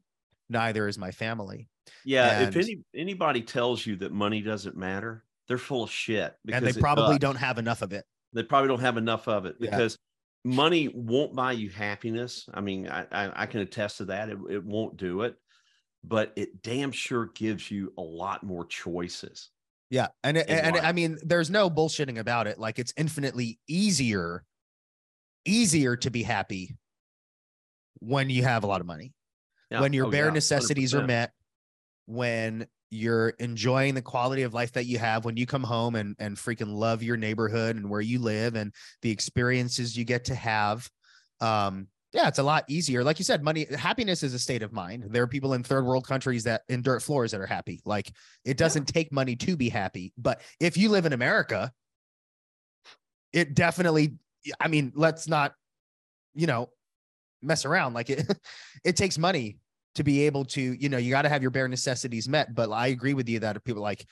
[0.48, 1.68] neither is my family.
[2.04, 6.34] Yeah, and- if any anybody tells you that money doesn't matter, they're full of shit.
[6.52, 8.04] and they probably don't have enough of it.
[8.32, 9.70] They probably don't have enough of it Yeah.
[9.70, 9.98] because
[10.44, 12.48] money won't buy you happiness.
[12.52, 14.28] I mean, I, I, I can attest to that.
[14.28, 15.36] It, it won't do it,
[16.04, 19.50] but it damn sure gives you a lot more choices.
[19.90, 20.84] Yeah, and it- and life.
[20.84, 22.58] I mean, there's no bullshitting about it.
[22.58, 24.44] Like it's infinitely easier,
[25.46, 26.76] easier to be happy
[28.00, 29.14] when you have a lot of money,
[29.70, 29.80] Yeah.
[29.80, 31.06] when your Oh, bare yeah, necessities are 100%.
[31.06, 31.32] met,
[32.08, 36.16] when you're enjoying the quality of life that you have when you come home and
[36.18, 40.34] and freaking love your neighborhood and where you live and the experiences you get to
[40.34, 40.88] have.
[41.40, 43.04] Um, yeah, it's a lot easier.
[43.04, 45.04] Like you said, money, happiness is a state of mind.
[45.10, 47.82] There are people in third world countries that in dirt floors that are happy.
[47.84, 48.10] Like
[48.46, 50.14] it doesn't take money to be happy.
[50.16, 51.70] But if you live in America,
[53.34, 54.14] it definitely,
[54.58, 55.52] I mean, let's not,
[56.34, 56.70] you know,
[57.42, 57.92] mess around.
[57.92, 58.26] Like it,
[58.84, 59.58] it takes money
[59.94, 62.54] to be able to, you know, you got to have your bare necessities met.
[62.54, 64.04] But I agree with you that if people like,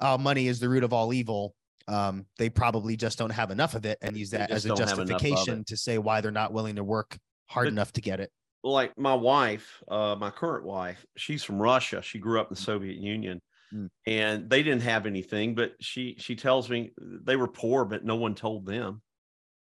[0.00, 1.54] oh, money is the root of all evil.
[1.88, 4.78] Um, they probably just don't have enough of it and use that as a don't
[4.80, 5.12] have enough of it.
[5.12, 8.30] justification to say why they're not willing to work hard But- enough to get it.
[8.62, 12.02] like my wife, uh, my current wife, she's from Russia.
[12.02, 13.40] She grew up in the Soviet Union,
[13.74, 13.88] Mm.
[14.06, 15.54] and they didn't have anything.
[15.54, 19.00] But she she tells me they were poor, but no one told them.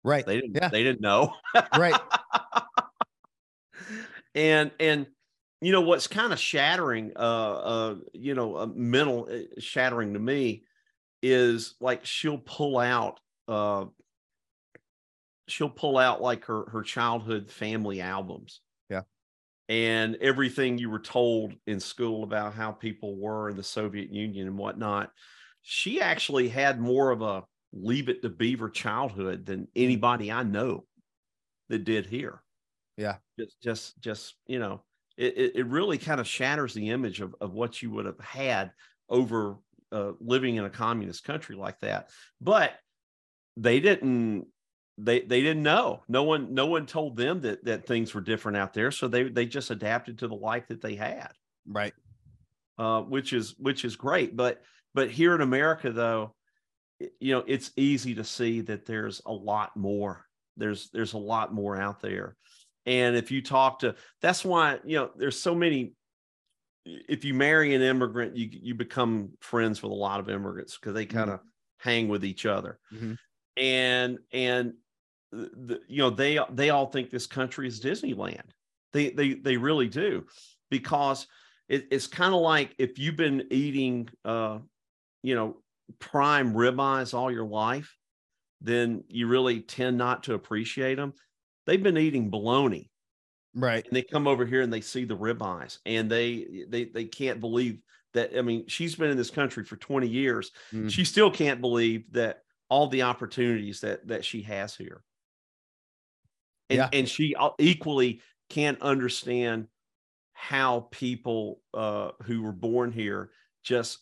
[0.04, 0.26] Right.
[0.26, 0.56] They didn't.
[0.56, 0.68] Yeah.
[0.68, 1.34] They didn't know.
[1.78, 2.00] Right.
[4.36, 5.08] and and
[5.64, 10.20] you know what's kind of shattering, uh, uh, you know, uh, mental uh, shattering to
[10.20, 10.64] me
[11.22, 13.86] is like she'll pull out, uh,
[15.48, 18.62] she'll pull out like her her childhood family albums.
[18.90, 19.02] Yeah.
[19.70, 24.48] And everything you were told in school about how people were in the Soviet Union
[24.48, 25.12] and whatnot.
[25.62, 30.86] She actually had more of a leave it to beaver childhood than anybody I know
[31.70, 32.42] that did here.
[32.98, 33.16] Yeah.
[33.40, 34.84] Just just just, you know,
[35.18, 38.72] it it, really kind of shatters the image of, of what you would have had
[39.10, 39.58] over
[39.92, 42.10] uh, living in a communist country like that.
[42.42, 42.74] But
[43.58, 44.48] they didn't
[44.98, 46.04] they they didn't know.
[46.08, 48.92] No one no one told them that that things were different out there.
[48.92, 51.32] So they they just adapted to the life that they had
[51.66, 51.94] Right.
[52.78, 54.36] uh, which is which is great.
[54.36, 54.62] But
[54.94, 56.36] but here in America, though,
[57.20, 60.26] you know, it's easy to see that there's a lot more.
[60.58, 62.36] There's there's a lot more out there,
[62.86, 65.96] and if you talk to, that's why you know there's so many.
[66.86, 70.94] If you marry an immigrant, you you become friends with a lot of immigrants because
[70.94, 71.40] they kind of
[71.78, 73.18] hang with each other, Mhm.
[73.58, 74.74] and and
[75.32, 78.52] the- you know they they all think this country is Disneyland.
[78.92, 80.28] They they they really do
[80.70, 81.28] because
[81.70, 84.60] it, it's kind of like if you've been eating uh
[85.24, 85.64] you know
[86.00, 87.98] prime ribeyes all your life
[88.62, 91.14] then you really tend not to appreciate them
[91.66, 92.90] they've been eating bologna
[93.56, 93.86] Right.
[93.86, 97.40] and they come over here and they see the ribeyes and they they they can't
[97.40, 97.80] believe
[98.14, 100.90] that i mean she's been in this country for 20 years Mm.
[100.90, 105.04] she still can't believe that all the opportunities that that she has here
[106.70, 106.90] and, Yeah.
[106.94, 109.68] and she equally can't understand
[110.34, 113.30] how people uh, who were born here
[113.64, 114.00] just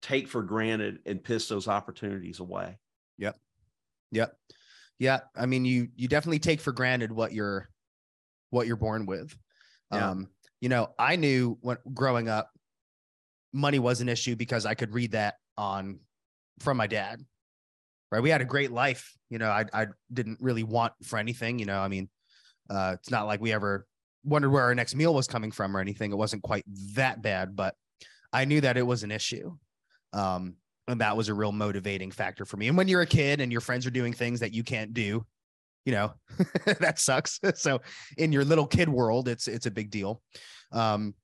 [0.00, 2.78] take for granted and piss those opportunities away
[3.18, 3.36] Yep.
[4.12, 4.36] Yep.
[4.98, 5.20] Yeah.
[5.36, 7.68] I mean, you you definitely take for granted what you're
[8.50, 9.36] what you're born with.
[9.92, 10.10] Yeah.
[10.10, 10.28] Um,
[10.60, 12.50] you know, I knew when growing up,
[13.52, 16.00] money was an issue because I could read that on
[16.60, 17.24] from my dad.
[18.10, 18.22] Right.
[18.22, 19.14] We had a great life.
[19.30, 21.78] You know, I I didn't really want for anything, you know.
[21.78, 22.08] I mean,
[22.70, 23.86] uh, it's not like we ever
[24.24, 26.12] wondered where our next meal was coming from or anything.
[26.12, 27.74] It wasn't quite that bad, but
[28.32, 29.56] I knew that it was an issue.
[30.12, 30.56] Um,
[30.88, 32.66] and that was a real motivating factor for me.
[32.68, 35.24] And when you're a kid and your friends are doing things that you can't do,
[35.84, 36.14] you know,
[36.80, 37.38] that sucks.
[37.54, 37.80] so
[38.16, 40.22] in your little kid world, it's it's a big deal.
[40.72, 41.14] Um,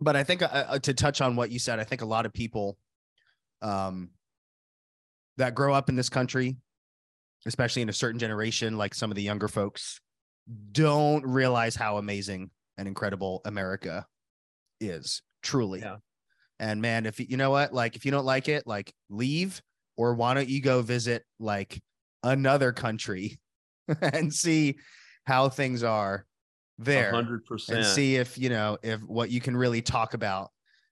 [0.00, 2.26] but I think uh, uh, to touch on what you said, I think a lot
[2.26, 2.78] of people
[3.60, 4.10] um,
[5.36, 6.56] that grow up in this country,
[7.46, 10.00] especially in a certain generation, like some of the younger folks,
[10.72, 14.06] don't realize how amazing and incredible America
[14.80, 15.80] is truly.
[15.80, 15.96] Yeah.
[16.58, 19.60] And man, if you you know what, like if you don't like it, like leave,
[19.96, 21.80] or why don't you go visit like
[22.22, 23.38] another country
[24.02, 24.76] and see
[25.24, 26.24] how things are
[26.78, 27.78] there hundred percent.
[27.78, 30.50] and see if you know if what you can really talk about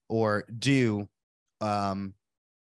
[0.09, 1.07] or do
[1.61, 2.15] um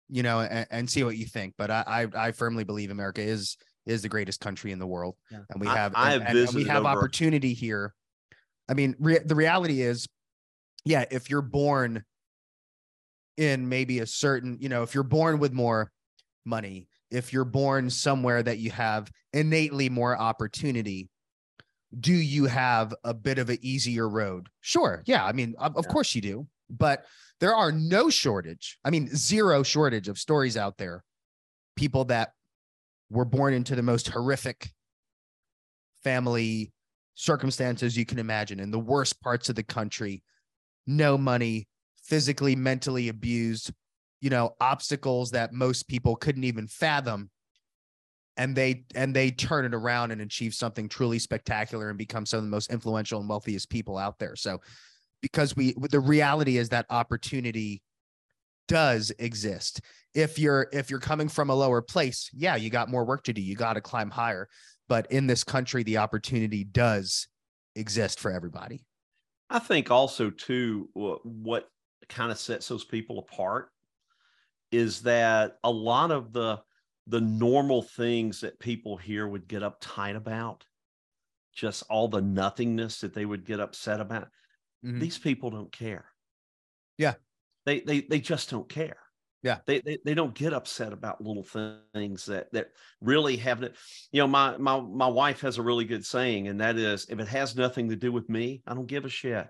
[0.10, 1.54] you know and, and see what you think.
[1.58, 1.84] But I,
[2.16, 5.16] I i firmly believe america is is the greatest country in the world.
[5.32, 5.40] Yeah.
[5.50, 7.94] and we have I and, have and- and we have over- opportunity here.
[8.68, 10.08] I mean re- the reality is
[10.86, 12.04] yeah if you're born
[13.40, 15.90] in maybe a certain you know if you're born with more
[16.46, 21.10] money if you're born somewhere that you have innately more opportunity
[22.02, 25.86] do you have a bit of an easier road sure yeah i mean of, of
[25.88, 25.92] Yeah.
[25.94, 27.06] course you do but
[27.40, 31.06] there are no shortage i mean zero shortage of stories out there
[31.78, 32.34] people that
[33.10, 34.70] were born into the most horrific
[36.04, 36.74] family
[37.16, 40.24] circumstances you can imagine in the worst parts of the country
[40.86, 41.69] no money
[42.10, 43.72] physically mentally abused
[44.22, 47.30] you know obstacles that most people couldn't even fathom.
[48.38, 52.38] And they and they turn it around and achieve something truly spectacular and become some
[52.38, 54.36] of the most influential and wealthiest people out there.
[54.36, 54.60] So
[55.22, 57.82] because we the reality is that opportunity
[58.70, 59.82] does exist.
[60.14, 63.34] If you're if you're coming from a lower place yeah you got more work to
[63.34, 63.42] do.
[63.42, 64.48] You got to climb higher.
[64.88, 67.28] But in this country the opportunity does
[67.76, 68.86] exist for everybody.
[69.50, 71.68] I think also too what
[72.10, 73.70] kind of sets those people apart
[74.72, 76.60] is that a lot of the
[77.08, 80.64] the normal things that people here would get uptight about
[81.54, 84.28] just all the nothingness that they would get upset about
[84.86, 85.00] mm-hmm.
[85.00, 86.06] these people don't care
[86.98, 87.14] yeah
[87.66, 88.98] they they they just don't care
[89.42, 89.60] yeah.
[89.66, 91.46] They, they they don't get upset about little
[91.94, 93.76] things that that really haven't
[94.12, 97.20] you know my my my wife has a really good saying and that is if
[97.20, 99.48] it has nothing to do with me, I don't give a shit.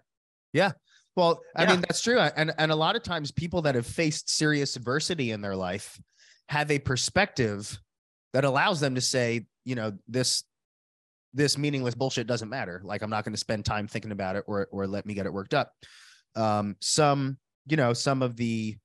[0.54, 0.74] Yeah.
[1.20, 1.72] Well, I yeah.
[1.72, 5.32] mean that's true and and a lot of times people that have faced serious adversity
[5.32, 6.00] in their life
[6.48, 7.78] have a perspective
[8.34, 10.44] that allows them to say, you know, this
[11.34, 12.82] this meaningless bullshit doesn't matter.
[12.84, 15.26] Like I'm not going to spend time thinking about it or or let me get
[15.26, 15.74] it worked up.
[16.36, 18.78] Um some, you know, some of the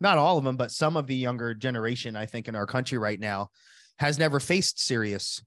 [0.00, 2.98] not all of them, but some of the younger generation, I think, in our country
[2.98, 3.50] right now
[3.98, 5.42] has never faced serious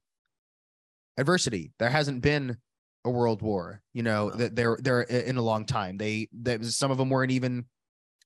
[1.17, 1.71] adversity.
[1.79, 2.57] There hasn't been
[3.03, 4.37] a world war, you know, uh-huh.
[4.37, 5.97] that they're they're in a long time.
[5.97, 7.65] They that some of them weren't even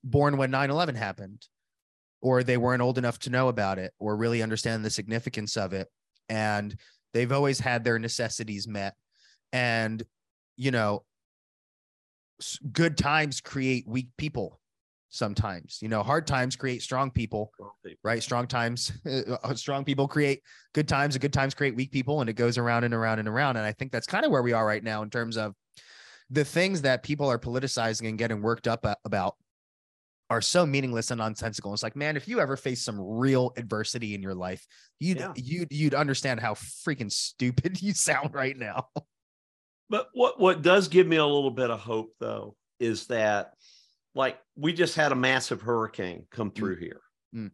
[0.04, 1.48] born when 9-11 happened,
[2.22, 5.74] or they weren't old enough to know about it or really understand the significance of
[5.74, 5.88] it.
[6.30, 6.76] And
[7.14, 8.96] they've always had their necessities met.
[9.52, 10.04] And,
[10.58, 11.04] you know,
[12.72, 14.60] good times create weak people
[15.16, 18.00] sometimes you know hard times create strong people, strong people.
[18.04, 18.92] right strong times
[19.44, 20.42] uh, strong people create
[20.74, 23.28] good times and good times create weak people and it goes around and around and
[23.28, 25.54] around and i think that's kind of where we are right now in terms of
[26.30, 29.36] the things that people are politicizing and getting worked up about
[30.30, 31.74] are so meaningless and nonsensical.
[31.74, 34.66] It's like, man, if you ever face some real adversity in your life,
[35.00, 35.34] you'd yeah.
[35.36, 38.88] you'd you'd understand how freaking stupid you sound right now.
[39.90, 43.54] But what what does give me a little bit of hope though is that
[44.16, 46.56] like we just had a massive hurricane come mm.
[46.56, 46.80] through mm.
[46.80, 47.02] here.
[47.36, 47.52] Mm.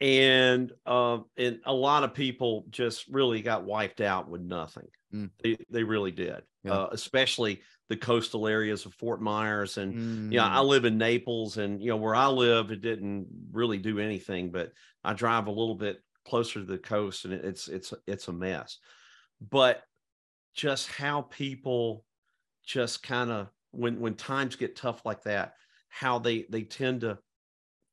[0.00, 4.88] And uh, and a lot of people just really got wiped out with nothing.
[5.14, 5.30] Mm.
[5.42, 6.72] They they really did, yeah.
[6.72, 10.32] uh, especially the coastal areas of Fort Myers and mm.
[10.32, 14.00] yeah, I live in Naples, and you know where I live, it didn't really do
[14.00, 14.72] anything, but
[15.04, 18.78] I drive a little bit closer to the coast, and it's it's it's a mess.
[19.40, 19.82] But
[20.54, 22.04] just how people
[22.64, 25.54] just kind of when when times get tough like that
[25.88, 27.18] how they they tend to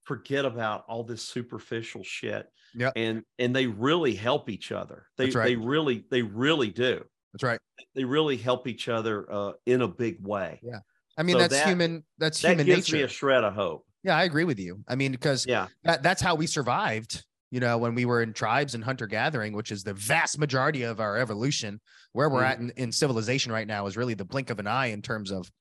[0.04, 5.06] forget about all this superficial shit yeah and and they really help each other.
[5.18, 5.46] They right.
[5.46, 7.04] they really they really do.
[7.34, 7.60] That's right.
[7.96, 10.60] They really help each other uh in a big way.
[10.64, 10.80] Yeah.
[11.18, 13.86] I mean so that's that, human that's human gives nature me a shred of hope.
[14.04, 14.84] Yeah i agree with you.
[14.88, 15.68] I mean because yeah.
[15.84, 17.24] that, that's how we survived
[17.54, 20.84] you know, when we were in tribes and hunter gathering, which is the vast majority
[20.84, 21.82] of our evolution,
[22.14, 22.50] where we're mm.
[22.50, 25.32] at in, in, civilization right now is really the blink of an eye in terms
[25.32, 25.52] of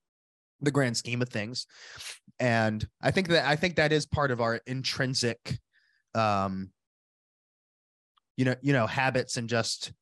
[0.61, 1.67] the grand scheme of things.
[2.39, 5.59] And I think that I think that is part of our intrinsic
[6.15, 6.71] um
[8.37, 9.93] you know, you know, habits and just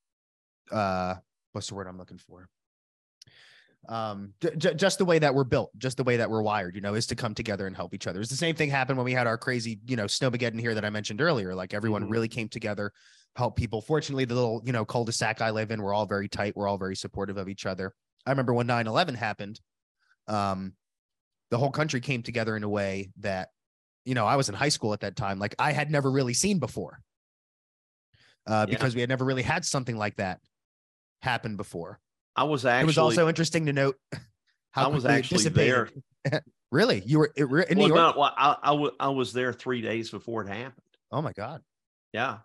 [0.71, 1.15] uh
[1.51, 2.47] what's the word I'm looking for?
[3.87, 6.81] um j- just the way that we're built just the way that we're wired you
[6.81, 9.05] know is to come together and help each other it's the same thing happened when
[9.05, 12.11] we had our crazy you know snowmageddon here that i mentioned earlier like everyone mm-hmm.
[12.11, 12.91] really came together
[13.35, 16.55] help people fortunately the little you know cul-de-sac i live in we're all very tight
[16.57, 17.93] we're all very supportive of each other
[18.25, 19.59] i remember when 9-11 happened
[20.29, 20.73] um,
[21.51, 23.49] the whole country came together in a way that,
[24.05, 26.33] you know, I was in high school at that time, like I had never really
[26.33, 27.01] seen before,
[28.47, 28.75] uh, yeah.
[28.75, 30.39] because we had never really had something like that
[31.21, 31.99] happen before.
[32.35, 32.83] I was actually.
[32.83, 33.97] It was also interesting to note
[34.71, 35.89] how I was actually there.
[36.71, 38.15] really, you were in well, New York?
[38.15, 40.85] Well, I, I, w- I was there three days before it happened.
[41.11, 41.61] Oh my god!
[42.13, 42.37] Yeah,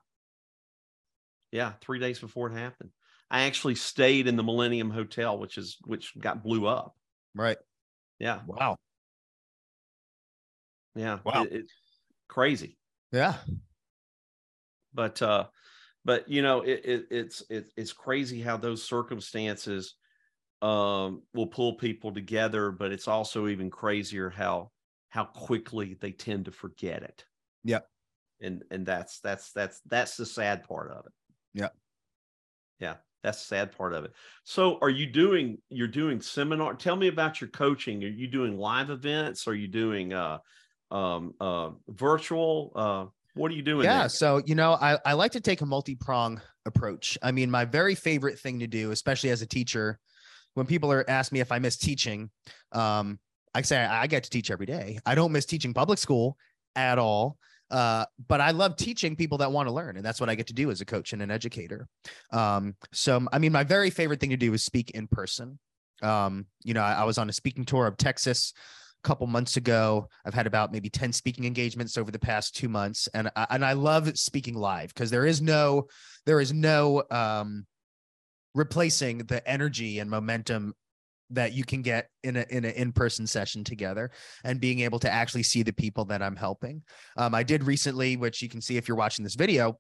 [1.53, 2.91] yeah, three days before it happened.
[3.30, 6.97] I actually stayed in the Millennium Hotel, which is which got blew up.
[7.35, 7.59] Right.
[8.19, 8.41] Yeah.
[8.47, 8.77] Wow.
[10.95, 11.19] Yeah.
[11.25, 11.45] Wow.
[11.45, 11.67] It, it,
[12.29, 12.77] crazy.
[13.12, 13.35] Yeah.
[14.93, 15.47] But uh,
[16.05, 19.95] but you know, it, it it's it, it's crazy how those circumstances
[20.62, 24.71] um will pull people together, but it's also even crazier how
[25.09, 27.25] how quickly they tend to forget it.
[27.65, 27.81] Yeah.
[28.41, 31.12] And and that's that's that's that's the sad part of it.
[31.55, 31.69] Yeah.
[32.79, 32.95] Yeah.
[33.25, 34.12] That's the sad part of it.
[34.45, 36.75] So are you doing you're doing seminar?
[36.75, 38.05] Tell me about your coaching.
[38.05, 39.49] Are you doing live events?
[39.49, 40.39] Are you doing uh
[40.91, 43.85] um uh virtual uh What are you doing?
[43.85, 44.01] Yeah.
[44.01, 44.09] there?
[44.11, 47.18] So, you know, I, I like to take a multi prong approach.
[47.22, 49.99] I mean, my very favorite thing to do, especially as a teacher,
[50.53, 52.31] when people are ask me if I miss teaching,
[52.72, 53.18] um,
[53.55, 54.99] I say I, I get to teach every day.
[55.07, 56.37] I don't miss teaching public school
[56.77, 57.39] at all.
[57.71, 60.49] Uh, but I love teaching people that want to learn, and that's what I get
[60.49, 61.89] to do as a coach and an educator.
[62.31, 65.59] Um, so, I mean, my very favorite thing to do is speak in person.
[66.03, 68.53] Um, you know, I, I was on a speaking tour of Texas
[69.03, 70.09] a couple months ago.
[70.25, 73.09] I've had about maybe 10 speaking engagements over the past two months.
[73.15, 75.89] And I, and I love speaking live because there is no,
[76.27, 77.67] there is no, um,
[78.55, 80.75] replacing the energy and momentum
[81.35, 84.11] that you can get in a in an in-person session together
[84.45, 86.82] and being able to actually see the people that I'm helping.
[87.16, 89.78] Um, I did recently, which you can see if you're watching this video,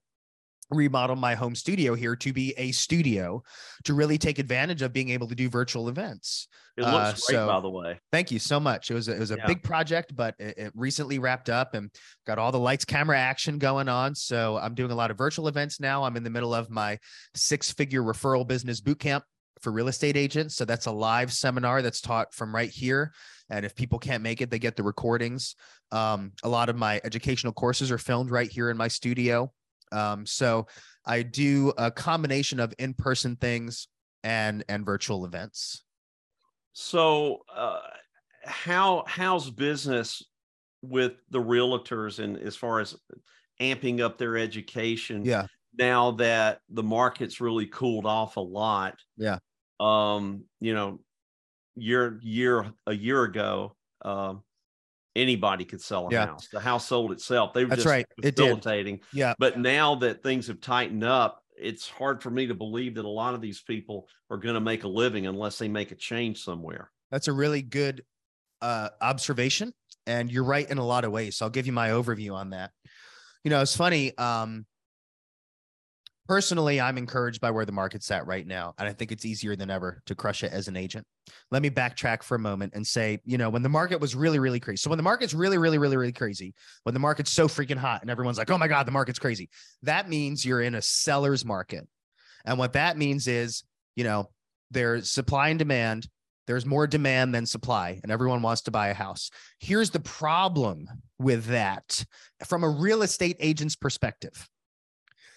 [0.70, 3.42] remodel my home studio here to be a studio
[3.84, 6.48] to really take advantage of being able to do virtual events.
[6.76, 8.00] It looks Uh, great, so- by the way.
[8.10, 8.90] Thank you so much.
[8.90, 9.46] It was a, it was a Yeah.
[9.46, 11.90] big project, but it, it recently wrapped up and
[12.26, 14.14] got all the lights, camera action going on.
[14.14, 16.02] So I'm doing a lot of virtual events now.
[16.02, 16.98] I'm in the middle of my
[17.34, 19.22] six figure referral business boot camp
[19.64, 20.54] for real estate agents.
[20.54, 23.12] So that's a live seminar that's taught from right here.
[23.50, 25.56] And if people can't make it, they get the recordings.
[25.90, 29.52] Um, a lot of my educational courses are filmed right here in my studio.
[29.90, 30.66] Um, so
[31.06, 33.88] I do a combination of in-person things
[34.22, 35.84] and and virtual events.
[36.72, 37.80] So, uh,
[38.44, 40.22] how how's business
[40.82, 42.96] with the realtors and as far as
[43.60, 45.24] amping up their education?
[45.24, 45.46] Yeah.
[45.76, 48.96] Now that the market's really cooled off a lot.
[49.16, 49.38] Yeah.
[49.80, 51.00] Um, you know,
[51.76, 54.42] year year a year ago, um,
[55.16, 56.26] anybody could sell a Yeah.
[56.26, 56.48] house.
[56.52, 57.52] The house sold itself.
[57.52, 58.06] They were That's just right.
[58.22, 59.00] It facilitating.
[59.12, 59.34] Yeah.
[59.38, 63.08] But now that things have tightened up, it's hard for me to believe that a
[63.08, 66.42] lot of these people are going to make a living unless they make a change
[66.42, 66.90] somewhere.
[67.10, 68.04] That's a really good
[68.60, 69.72] uh, observation,
[70.06, 71.36] and you're right in a lot of ways.
[71.36, 72.72] So I'll give you my overview on that.
[73.44, 74.16] You know, it's funny.
[74.18, 74.66] Um,
[76.26, 79.56] personally, I'm encouraged by where the market's at right now, and I think it's easier
[79.56, 81.06] than ever to crush it as an agent.
[81.50, 84.38] Let me backtrack for a moment and say, you know, when the market was really,
[84.38, 84.78] really crazy.
[84.78, 88.02] So when the market's really, really, really, really crazy, when the market's so freaking hot,
[88.02, 89.48] and everyone's like, "Oh my god, the market's crazy,"
[89.82, 91.86] that means you're in a seller's market,
[92.44, 93.64] and what that means is,
[93.96, 94.30] you know,
[94.70, 96.08] there's supply and demand
[96.46, 99.30] there's more demand than supply, and everyone wants to buy a house.
[99.60, 102.04] Here's the problem with that
[102.46, 104.48] from a real estate agent's perspective.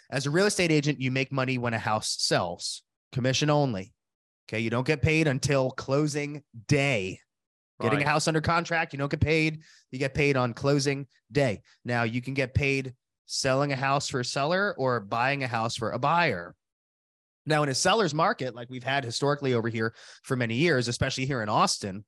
[0.09, 3.93] As a real estate agent, you make money when a house sells, commission only.
[4.49, 4.59] Okay.
[4.61, 7.19] You don't get paid until closing day.
[7.81, 8.07] Getting Right.
[8.07, 9.61] a house under contract, you don't get paid.
[9.91, 11.61] You get paid on closing day.
[11.85, 12.95] Now, you can get paid
[13.27, 16.55] selling a house for a seller or buying a house for a buyer.
[17.45, 19.93] Now, in a seller's market, like we've had historically over here
[20.23, 22.03] for many years, especially here in Austin,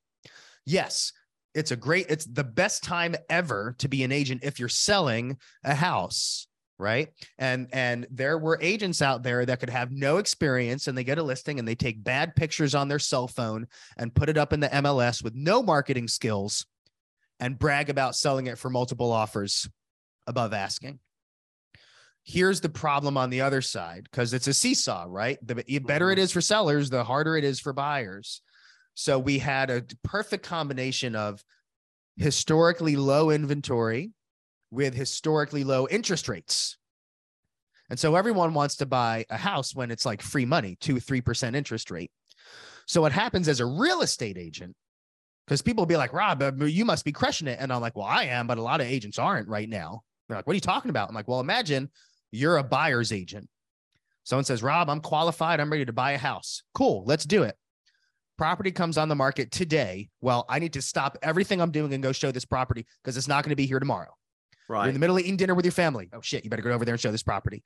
[0.66, 1.14] yes,
[1.54, 5.38] it's a great, it's the best time ever to be an agent if you're selling
[5.64, 6.48] a house.
[6.80, 7.10] Right.
[7.38, 11.18] And and there were agents out there that could have no experience and they get
[11.18, 13.68] a listing and they take bad pictures on their cell phone
[13.98, 16.66] and put it up in the MLS with no marketing skills
[17.42, 19.68] and brag about selling it for multiple offers
[20.26, 21.00] above asking
[22.24, 25.40] here's the problem on the other side because it's a seesaw, right?
[25.42, 26.24] The better it mm-hmm.
[26.24, 28.42] is for sellers, the harder it is for buyers.
[28.94, 31.44] So we had a perfect combination of
[32.18, 34.12] historically low inventory
[34.72, 36.78] with historically low interest rates.
[37.90, 41.56] And so everyone wants to buy a house when it's like free money, two, 3%
[41.56, 42.12] interest rate.
[42.86, 44.76] So what happens as a real estate agent,
[45.46, 47.58] because people be like, Rob, uh, you must be crushing it.
[47.60, 50.04] And I'm like, well, I am, but a lot of agents aren't right now.
[50.28, 51.10] They're like, what are you talking about?
[51.10, 51.90] I'm like, well, imagine
[52.32, 53.50] you're a buyer's agent.
[54.24, 55.60] Someone says, Rob, I'm qualified.
[55.60, 56.62] I'm ready to buy a house.
[56.76, 57.04] Cool.
[57.08, 57.56] Let's do it.
[58.38, 60.10] Property comes on the market today.
[60.22, 63.28] Well, I need to stop everything I'm doing and go show this property because it's
[63.28, 64.14] not going to be here tomorrow.
[64.86, 66.10] You're in the middle of eating dinner with your family.
[66.14, 67.64] Oh shit, you better go over there and show this property.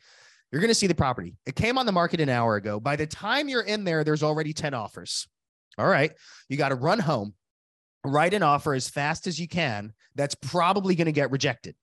[0.52, 1.36] You're going to see the property.
[1.46, 2.80] It came on the market an hour ago.
[2.80, 5.28] By the time you're in there, there's already 10 offers.
[5.78, 6.12] All right.
[6.48, 7.34] You got to run home,
[8.06, 9.94] write an offer as fast as you can.
[10.16, 11.76] That's probably going to get rejected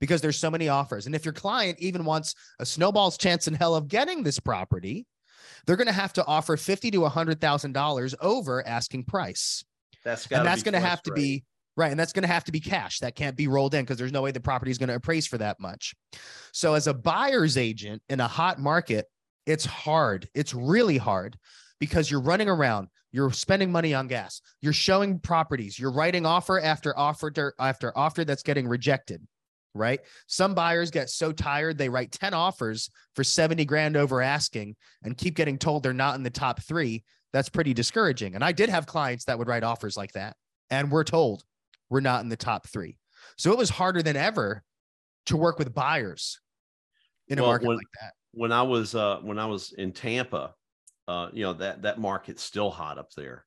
[0.00, 1.06] because there's so many offers.
[1.06, 5.06] And if your client even wants a snowball's chance in hell of getting this property,
[5.66, 9.64] they're going to have to offer fifty to hundred thousand dollars over asking price
[10.04, 11.44] That's and that's going to have to be
[11.76, 12.98] right and that's going to have to be cash.
[13.00, 15.26] That can't be rolled in because there's no way the property is going to appraise
[15.26, 15.94] for that much.
[16.52, 19.06] So as a buyer's agent in a hot market
[19.44, 20.28] it's hard.
[20.34, 21.36] It's really hard
[21.80, 26.60] because you're running around you're spending money on gas you're showing properties you're writing offer
[26.60, 29.26] after offer after offer that's getting rejected
[29.74, 30.00] right?
[30.26, 35.16] Some buyers get so tired they write 10 offers for 70 grand over asking and
[35.16, 37.02] keep getting told they're not in the top 3
[37.32, 38.34] that's pretty discouraging.
[38.34, 40.36] And I did have clients that would write offers like that,
[40.70, 41.44] and we're told
[41.92, 42.96] we're not in the top three.
[43.36, 44.64] So it was harder than ever
[45.26, 46.40] to work with buyers
[47.28, 48.14] in a Well, market when- like that?
[48.32, 50.54] when I was uh when I was in Tampa,
[51.06, 53.44] uh, you know, that that market's still hot up there.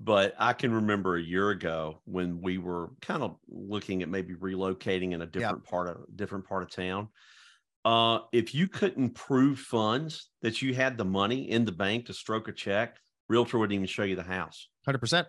[0.00, 4.34] But I can remember a year ago when we were kind of looking at maybe
[4.34, 7.08] relocating in a different part of different part of town.
[7.84, 12.14] Uh, if you couldn't prove funds that you had the money in the bank to
[12.14, 12.96] stroke a check,
[13.28, 14.68] realtor wouldn't even show you the house.
[14.86, 15.28] Hundred percent.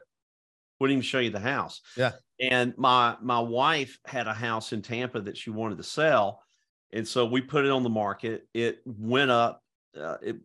[0.79, 1.81] Wouldn't even show you the house.
[1.95, 2.13] Yeah.
[2.39, 6.43] And my my wife had a house in Tampa that she wanted to sell,
[6.93, 8.47] and so we put it on the market.
[8.53, 9.63] It went up.
[9.99, 10.35] Uh, it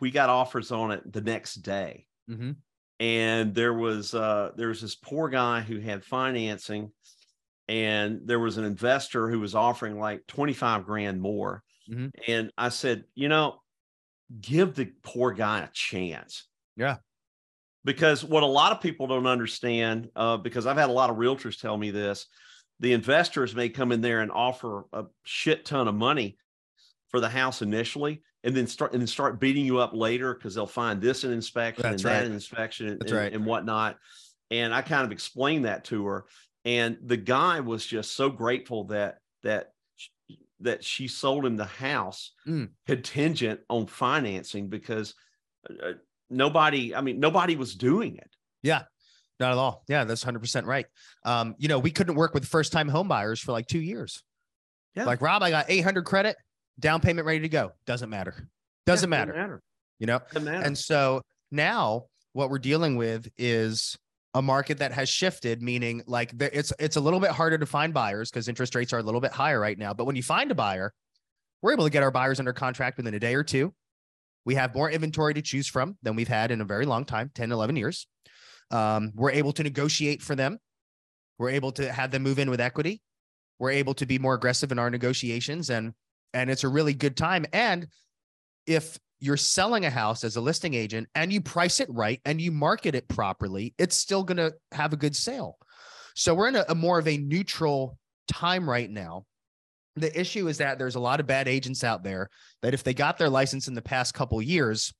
[0.00, 2.50] we got offers on it the next day, Mm-hmm.
[3.00, 6.92] and there was uh, there was this poor guy who had financing,
[7.68, 11.62] and there was an investor who was offering like twenty five grand more.
[11.90, 12.10] Mhm.
[12.26, 13.62] And I said, you know,
[14.38, 16.46] give the poor guy a chance.
[16.76, 16.98] Yeah.
[17.88, 21.16] Because what a lot of people don't understand, uh, because I've had a lot of
[21.16, 22.26] realtors tell me this,
[22.80, 26.36] the investors may come in there and offer a shit ton of money
[27.08, 30.54] for the house initially, and then start and then start beating you up later because
[30.54, 32.26] they'll find this in inspection That's and that right.
[32.26, 33.32] in inspection and, right.
[33.32, 33.96] and whatnot.
[34.50, 36.26] And I kind of explained that to her,
[36.66, 39.72] and the guy was just so grateful that that
[40.60, 42.68] that she sold him the house Mm.
[42.86, 45.14] contingent on financing because
[45.70, 45.92] uh,
[46.30, 48.30] nobody, I mean, nobody was doing it.
[48.62, 48.82] Yeah.
[49.40, 49.84] Not at all.
[49.88, 50.86] Yeah, that's hundred percent right.
[51.24, 54.22] Um, you know, we couldn't work with first time home buyers for like two years.
[54.96, 55.04] Yeah.
[55.04, 56.36] Like Rob, I got 800 credit,
[56.80, 57.70] down payment ready to go.
[57.86, 58.48] Doesn't matter.
[58.84, 59.32] Doesn't Yeah, matter.
[59.34, 59.62] matter.
[60.00, 60.64] You know, matter.
[60.66, 61.22] And so
[61.52, 63.96] now what we're dealing with is
[64.34, 67.66] a market that has shifted, meaning like there, it's it's a little bit harder to
[67.66, 69.94] find buyers because interest rates are a little bit higher right now.
[69.94, 70.92] But when you find a buyer,
[71.62, 73.72] we're able to get our buyers under contract within a day or two.
[74.48, 77.30] We have more inventory to choose from than we've had in a very long time
[77.34, 78.06] 10, 11 years.
[78.70, 80.58] Um, we're able to negotiate for them.
[81.38, 83.02] We're able to have them move in with equity.
[83.58, 85.92] We're able to be more aggressive in our negotiations and
[86.32, 87.44] and it's a really good time.
[87.52, 87.88] And
[88.66, 92.40] if you're selling a house as a listing agent and you price it right and
[92.40, 95.58] you market it properly, it's still going to have a good sale.
[96.14, 99.26] So we're in a, a more of a neutral time right now.
[100.00, 102.28] The issue is that there's a lot of bad agents out there
[102.62, 104.92] that if they got their license in the past couple years,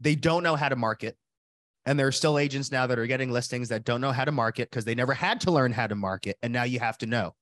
[0.00, 1.16] they don't know how to market.
[1.86, 4.32] And there are still agents now that are getting listings that don't know how to
[4.32, 6.36] market because they never had to learn how to market.
[6.42, 7.34] And now you have to know.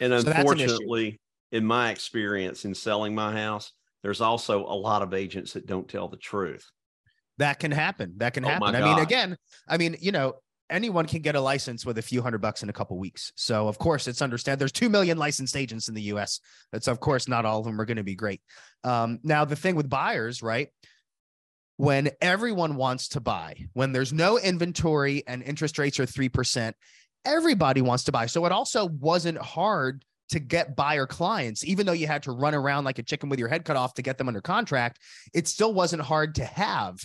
[0.00, 1.20] And So that's an unfortunately,
[1.52, 3.72] in my experience in selling my house,
[4.02, 6.68] there's also a lot of agents that don't tell the truth.
[7.38, 8.14] That can happen.
[8.16, 8.74] That can Oh happen.
[8.74, 9.36] I mean, again,
[9.68, 10.34] I mean, you know,
[10.70, 13.32] anyone can get a license with a few hundred bucks in a couple weeks.
[13.36, 14.60] So of course, it's understand.
[14.60, 16.40] There's two million licensed agents in the U.S.
[16.72, 18.40] That's of course not all of them are going to be great.
[18.84, 20.68] Um, now the thing with buyers, right?
[21.78, 26.74] When everyone wants to buy, when there's no inventory and interest rates are three percent,
[27.24, 28.26] everybody wants to buy.
[28.26, 32.54] So it also wasn't hard to get buyer clients, even though you had to run
[32.54, 34.98] around like a chicken with your head cut off to get them under contract.
[35.32, 36.98] It still wasn't hard to have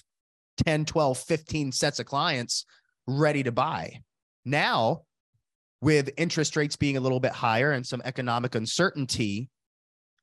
[0.65, 2.65] 10, 12, 15 sets of clients
[3.07, 4.01] ready to buy.
[4.45, 5.03] Now,
[5.81, 9.49] with interest rates being a little bit higher and some economic uncertainty,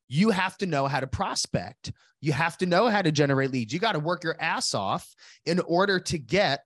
[0.09, 1.93] you have to know how to prospect.
[2.21, 3.73] You have to know how to generate leads.
[3.73, 5.15] You got to work your ass off
[5.45, 6.61] in order to get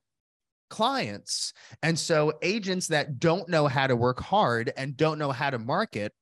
[0.71, 1.53] clients.
[1.83, 5.59] And so, agents that don't know how to work hard and don't know how to
[5.59, 6.13] market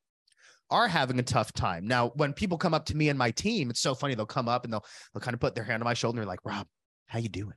[0.70, 1.86] are having a tough time.
[1.86, 4.14] Now, when people come up to me and my team, it's so funny.
[4.14, 6.26] They'll come up and they'll, they'll kind of put their hand on my shoulder and
[6.26, 6.66] they're like, Rob,
[7.06, 7.54] how you doing?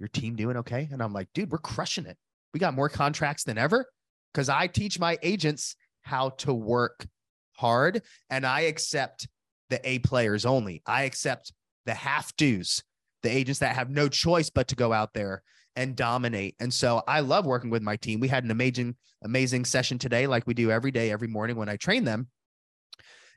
[0.00, 0.88] Your team doing okay?
[0.90, 2.16] And I'm like, dude, we're crushing it.
[2.52, 3.86] We got more contracts than ever
[4.32, 7.06] because I teach my agents how to work
[7.52, 9.28] hard and I accept
[9.68, 10.82] the A players only.
[10.86, 11.52] I accept
[11.86, 12.82] the half dues,
[13.22, 15.42] the agents that have no choice but to go out there
[15.76, 16.56] and dominate.
[16.58, 18.20] And so I love working with my team.
[18.20, 21.68] We had an amazing, amazing session today, like we do every day, every morning when
[21.68, 22.28] I train them.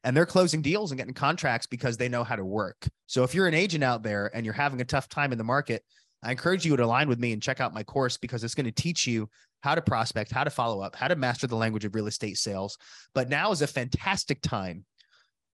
[0.04, 2.90] And they're closing deals and getting contracts because they know how to work.
[3.08, 5.44] So if you're an agent out there and you're having a tough time in the
[5.46, 5.84] market,
[6.24, 8.66] I encourage you to align with me and check out my course because it's going
[8.66, 9.30] to teach you
[9.62, 12.38] how to prospect, how to follow up, how to master the language of real estate
[12.38, 12.78] sales.
[13.14, 14.86] But now is a fantastic time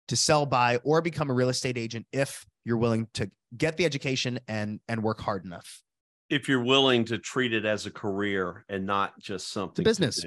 [0.08, 3.86] to sell buy or become a real estate agent if you're willing to get the
[3.86, 5.82] education and and work hard enough.
[6.30, 10.24] If you're willing to treat it as a career and not just something business.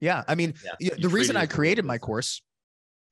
[0.00, 2.42] Yeah, I mean, yeah, the reason I created my course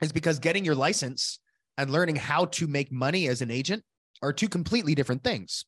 [0.01, 1.39] is because getting your license
[1.79, 3.83] and learning how to make money as an agent
[4.21, 5.65] are two completely different things.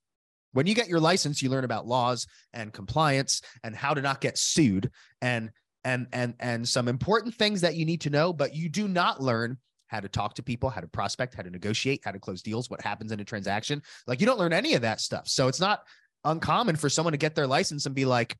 [0.54, 4.20] When you get your license, you learn about laws and compliance and how to not
[4.20, 4.90] get sued
[5.20, 5.50] and
[5.84, 9.20] and and and some important things that you need to know, but you do not
[9.20, 12.40] learn how to talk to people, how to prospect, how to negotiate, how to close
[12.40, 13.82] deals, what happens in a transaction.
[14.06, 15.28] Like you don't learn any of that stuff.
[15.28, 15.82] So it's not
[16.24, 18.36] uncommon for someone to get their license and be like,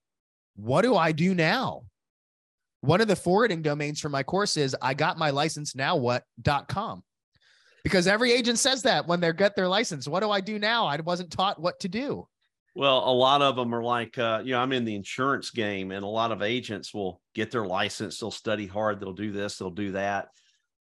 [0.54, 1.82] "What do I do now?"
[2.80, 7.02] One of the forwarding domains for my course is I got my license now what.com.
[7.84, 10.08] Because every agent says that when they get their license.
[10.08, 10.86] What do I do now?
[10.86, 12.26] I wasn't taught what to do.
[12.74, 15.92] Well, a lot of them are like, uh, you know, I'm in the insurance game,
[15.92, 18.18] and a lot of agents will get their license.
[18.18, 18.98] They'll study hard.
[18.98, 19.58] They'll do this.
[19.58, 20.28] They'll do that.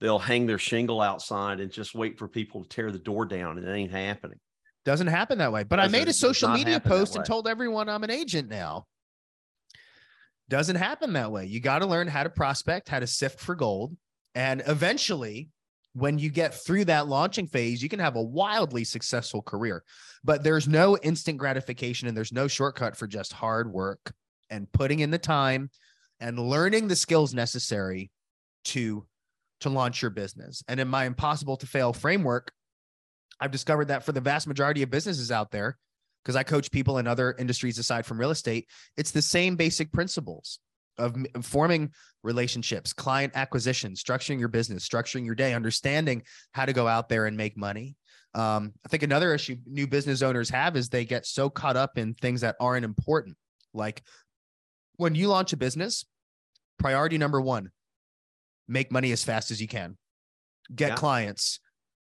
[0.02, 3.58] They'll hang their shingle outside and just wait for people to tear the door down,
[3.60, 4.40] and it ain't happening.
[4.86, 5.64] Doesn't happen that way.
[5.64, 8.86] But Doesn't- I made a social media post and told everyone I'm an agent now.
[10.50, 11.46] Doesn't happen that way.
[11.46, 13.96] You got to learn how to prospect, how to sift for gold.
[14.36, 15.50] And eventually,
[15.94, 19.84] when you get through that launching phase, you can have a wildly successful career.
[20.24, 24.14] But there's no instant gratification and there's no shortcut for just hard work
[24.50, 25.70] and putting in the time
[26.20, 28.12] and learning the skills necessary
[28.66, 29.06] to
[29.62, 30.64] to launch your business.
[30.68, 32.52] And in my impossible to fail framework,
[33.40, 35.78] I've discovered that for the vast majority of businesses out there,
[36.24, 38.68] because I coach people in other industries aside from real estate,
[38.98, 40.60] it's the same basic principles
[40.98, 41.92] of forming
[42.24, 46.24] relationships, client acquisition, structuring your business, structuring your day, understanding
[46.54, 47.96] how to go out there and make money.
[48.36, 51.98] Um, I think another issue new business owners have is they get so caught up
[51.98, 53.38] in things that aren't important.
[53.74, 54.04] Like
[54.96, 56.06] when you launch a business,
[56.80, 57.70] priority number one,
[58.68, 59.98] make money as fast as you can,
[60.74, 60.96] get Yeah.
[60.96, 61.60] clients.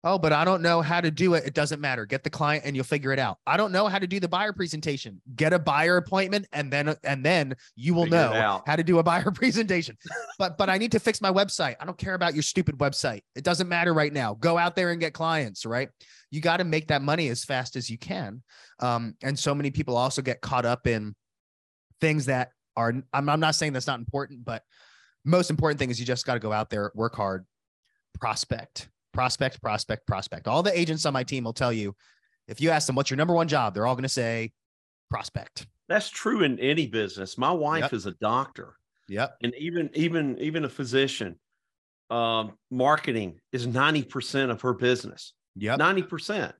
[0.02, 1.44] Oh, but I don't know how to do it.
[1.44, 2.06] It doesn't matter.
[2.06, 3.36] Get the client and you'll figure it out.
[3.46, 5.20] I don't know how to do the buyer presentation.
[5.36, 8.98] Get a buyer appointment and then and then you will Figure know how to do
[8.98, 9.98] a buyer presentation.
[10.38, 11.76] but but I need to fix my website.
[11.80, 13.20] I don't care about your stupid website.
[13.34, 14.34] It doesn't matter right now.
[14.34, 15.90] Go out there and get clients, right?
[16.30, 18.42] You got to make that money as fast as you can.
[18.78, 21.14] Um, and so many people also get caught up in
[22.00, 24.62] things that are I'm, I'm not saying that's not important, but
[25.24, 27.44] most important thing is you just got to go out there, work hard,
[28.18, 30.48] prospect, prospect, prospect, prospect.
[30.48, 31.94] All the agents on my team will tell you
[32.48, 34.52] if you ask them what's your number one job, they're all going to say
[35.10, 35.66] prospect.
[35.88, 37.36] That's true in any business.
[37.36, 37.92] My wife Yep.
[37.94, 38.76] is a doctor,
[39.08, 39.36] Yep.
[39.42, 41.38] and even even even a physician.
[42.10, 45.32] Um, marketing is ninety percent of her business.
[45.56, 45.78] Yep.
[45.78, 46.54] Ninety percent.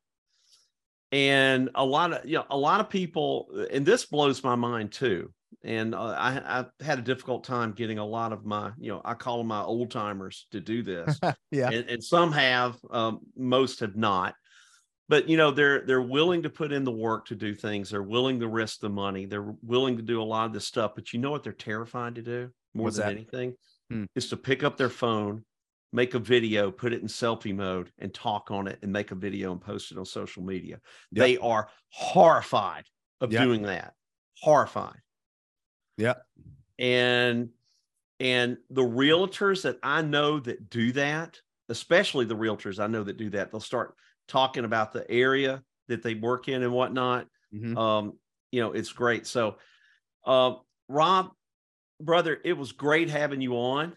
[1.13, 4.93] And a lot of you know a lot of people, and this blows my mind
[4.93, 5.33] too.
[5.63, 9.03] And uh, I, I had a difficult time getting a lot of my, you know,
[9.05, 11.21] I call them my old timers to do this.
[11.51, 11.69] Yeah.
[11.71, 14.35] and, and some have, um, most have not.
[15.09, 17.91] But you know, they're they're willing to put in the work to do things.
[17.91, 19.27] They're willing to risk the money.
[19.27, 20.93] They're willing to do a lot of this stuff.
[20.95, 23.11] But you know what they're terrified to do more What's than that?
[23.11, 23.57] anything
[23.91, 24.05] Hmm.
[24.15, 25.45] is to pick up their phone,
[25.93, 29.17] make a video, put it in selfie mode, and talk on it, and make a
[29.17, 30.81] video and post it on social media.
[31.13, 31.25] Yep.
[31.27, 32.85] They are horrified
[33.21, 33.41] of Yep.
[33.43, 33.95] doing that.
[34.43, 35.01] Horrified.
[36.01, 36.23] Yep.
[36.79, 37.51] And
[38.19, 43.17] and the realtors that I know that do that, especially the realtors I know that
[43.17, 43.95] do that, they'll start
[44.29, 47.27] talking about the area that they work in and whatnot.
[47.55, 47.77] Mhm.
[47.77, 48.19] Um,
[48.53, 49.27] you know, it's great.
[49.27, 49.57] So,
[50.27, 50.55] uh,
[50.89, 51.31] Rob,
[52.01, 53.97] brother, it was great having you on.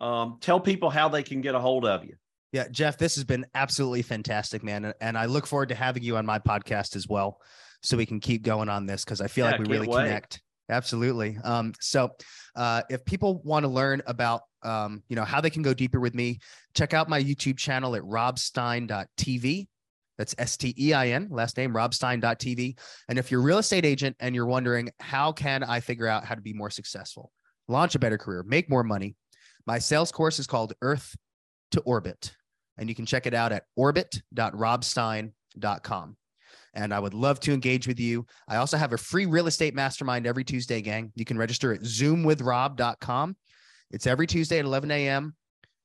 [0.00, 2.16] Um, tell people how they can get a hold of you.
[2.52, 4.84] Yeah, Jeff, this has been absolutely fantastic, man.
[4.84, 7.40] And- And I look forward to having you on my podcast as well.
[7.82, 10.04] So we can keep going on this because I feel Yeah, like we really wait.
[10.04, 10.42] connect.
[10.72, 11.38] Absolutely.
[11.44, 12.10] Um, so
[12.56, 16.00] uh, if people want to learn about um, you know, how they can go deeper
[16.00, 16.38] with me,
[16.74, 19.68] check out my YouTube channel at robstein.tv.
[20.18, 22.78] That's S-T-E-I-N, last name, robstein.tv.
[23.08, 26.24] And if you're a real estate agent and you're wondering, how can I figure out
[26.24, 27.32] how to be more successful,
[27.66, 29.16] launch a better career, make more money?
[29.66, 31.16] My sales course is called Earth
[31.72, 32.34] to Orbit
[32.78, 36.16] and you can check it out at orbit.robstein.com.
[36.74, 38.26] And I would love to engage with you.
[38.48, 41.12] I also have a free real estate mastermind every Tuesday, gang.
[41.14, 43.36] You can register at zoomwithrob.com.
[43.90, 45.34] It's every Tuesday at 11 a.m.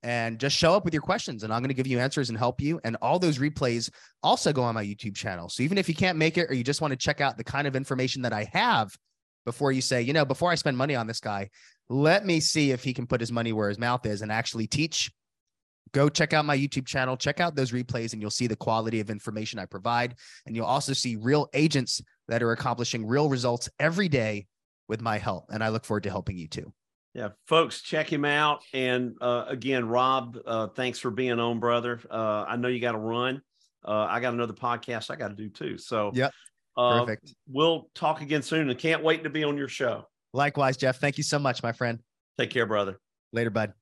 [0.04, 2.38] And just show up with your questions, and I'm going to give you answers and
[2.38, 2.80] help you.
[2.84, 3.90] And all those replays
[4.24, 5.50] also go on my YouTube channel.
[5.50, 7.44] So even if you can't make it or you just want to check out the
[7.44, 8.96] kind of information that I have
[9.46, 11.50] before you say, you know, before I spend money on this guy,
[11.90, 14.68] let me see if he can put his money where his mouth is and actually
[14.68, 15.12] teach
[15.92, 19.00] go check out my YouTube channel, check out those replays, and you'll see the quality
[19.00, 20.16] of information I provide.
[20.46, 24.48] And you'll also see real agents that are accomplishing real results every day
[24.88, 25.46] with my help.
[25.50, 26.74] And I look forward to helping you too.
[27.14, 28.62] Yeah, folks, check him out.
[28.74, 32.00] And uh, again, Rob, uh, thanks for being on, brother.
[32.10, 33.42] Uh, I know you got to run.
[33.84, 35.78] Uh, I got another podcast I got to do too.
[35.78, 36.30] So, yeah,
[36.76, 37.34] uh, Perfect.
[37.48, 40.06] we'll talk again soon and can't wait to be on your show.
[40.34, 41.00] Likewise, Jeff.
[41.00, 42.00] Thank you so much, my friend.
[42.38, 43.00] Take care, brother.
[43.34, 43.74] Later, bud.